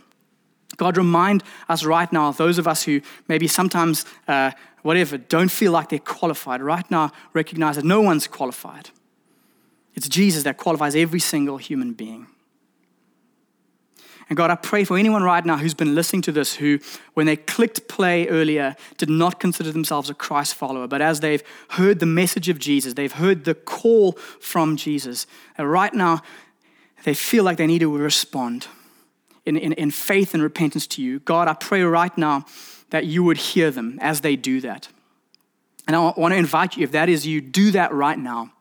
God, 0.76 0.96
remind 0.96 1.42
us 1.68 1.84
right 1.84 2.12
now, 2.12 2.32
those 2.32 2.58
of 2.58 2.66
us 2.66 2.82
who 2.82 3.00
maybe 3.28 3.46
sometimes, 3.46 4.04
uh, 4.26 4.50
whatever, 4.82 5.16
don't 5.18 5.50
feel 5.50 5.72
like 5.72 5.88
they're 5.88 5.98
qualified, 5.98 6.60
right 6.62 6.88
now 6.90 7.12
recognize 7.32 7.76
that 7.76 7.84
no 7.84 8.00
one's 8.00 8.26
qualified. 8.26 8.90
It's 9.94 10.08
Jesus 10.08 10.42
that 10.42 10.56
qualifies 10.56 10.96
every 10.96 11.20
single 11.20 11.56
human 11.56 11.92
being. 11.92 12.26
And 14.28 14.36
God, 14.36 14.50
I 14.50 14.54
pray 14.54 14.84
for 14.84 14.96
anyone 14.96 15.22
right 15.22 15.44
now 15.44 15.58
who's 15.58 15.74
been 15.74 15.94
listening 15.94 16.22
to 16.22 16.32
this 16.32 16.54
who, 16.54 16.78
when 17.12 17.26
they 17.26 17.36
clicked 17.36 17.88
play 17.88 18.26
earlier, 18.28 18.74
did 18.96 19.10
not 19.10 19.38
consider 19.38 19.70
themselves 19.70 20.08
a 20.08 20.14
Christ 20.14 20.54
follower, 20.54 20.86
but 20.86 21.02
as 21.02 21.20
they've 21.20 21.42
heard 21.70 22.00
the 22.00 22.06
message 22.06 22.48
of 22.48 22.58
Jesus, 22.58 22.94
they've 22.94 23.12
heard 23.12 23.44
the 23.44 23.54
call 23.54 24.12
from 24.40 24.76
Jesus, 24.76 25.26
and 25.58 25.70
right 25.70 25.92
now 25.92 26.22
they 27.04 27.12
feel 27.12 27.44
like 27.44 27.58
they 27.58 27.66
need 27.66 27.80
to 27.80 27.94
respond 27.94 28.66
in, 29.44 29.58
in, 29.58 29.74
in 29.74 29.90
faith 29.90 30.32
and 30.32 30.42
repentance 30.42 30.86
to 30.86 31.02
you. 31.02 31.20
God, 31.20 31.46
I 31.46 31.52
pray 31.52 31.82
right 31.82 32.16
now 32.16 32.46
that 32.90 33.04
you 33.04 33.22
would 33.24 33.36
hear 33.36 33.70
them 33.70 33.98
as 34.00 34.22
they 34.22 34.36
do 34.36 34.62
that. 34.62 34.88
And 35.86 35.94
I 35.94 35.98
want 36.16 36.32
to 36.32 36.38
invite 36.38 36.78
you, 36.78 36.84
if 36.84 36.92
that 36.92 37.10
is 37.10 37.26
you, 37.26 37.42
do 37.42 37.72
that 37.72 37.92
right 37.92 38.18
now 38.18 38.52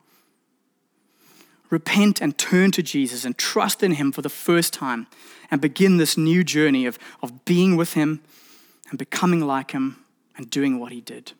repent 1.74 2.22
and 2.22 2.38
turn 2.38 2.70
to 2.70 2.82
Jesus 2.82 3.24
and 3.24 3.36
trust 3.36 3.82
in 3.82 3.92
Him 3.92 4.12
for 4.12 4.22
the 4.22 4.28
first 4.28 4.72
time 4.72 5.06
and 5.50 5.60
begin 5.60 5.98
this 5.98 6.16
new 6.16 6.44
journey 6.44 6.86
of, 6.86 6.98
of 7.20 7.44
being 7.44 7.76
with 7.76 7.94
Him 7.94 8.22
and 8.88 8.98
becoming 8.98 9.40
like 9.40 9.72
Him 9.72 10.02
and 10.36 10.48
doing 10.48 10.78
what 10.78 10.92
He 10.92 11.00
did. 11.00 11.32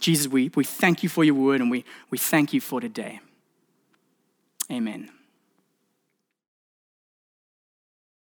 Jesus, 0.00 0.26
we, 0.26 0.50
we 0.54 0.64
thank 0.64 1.02
you 1.02 1.08
for 1.08 1.22
your 1.22 1.34
word 1.34 1.60
and 1.60 1.70
we, 1.70 1.84
we 2.10 2.18
thank 2.18 2.52
you 2.52 2.60
for 2.60 2.80
today. 2.80 3.20
Amen. 4.70 5.10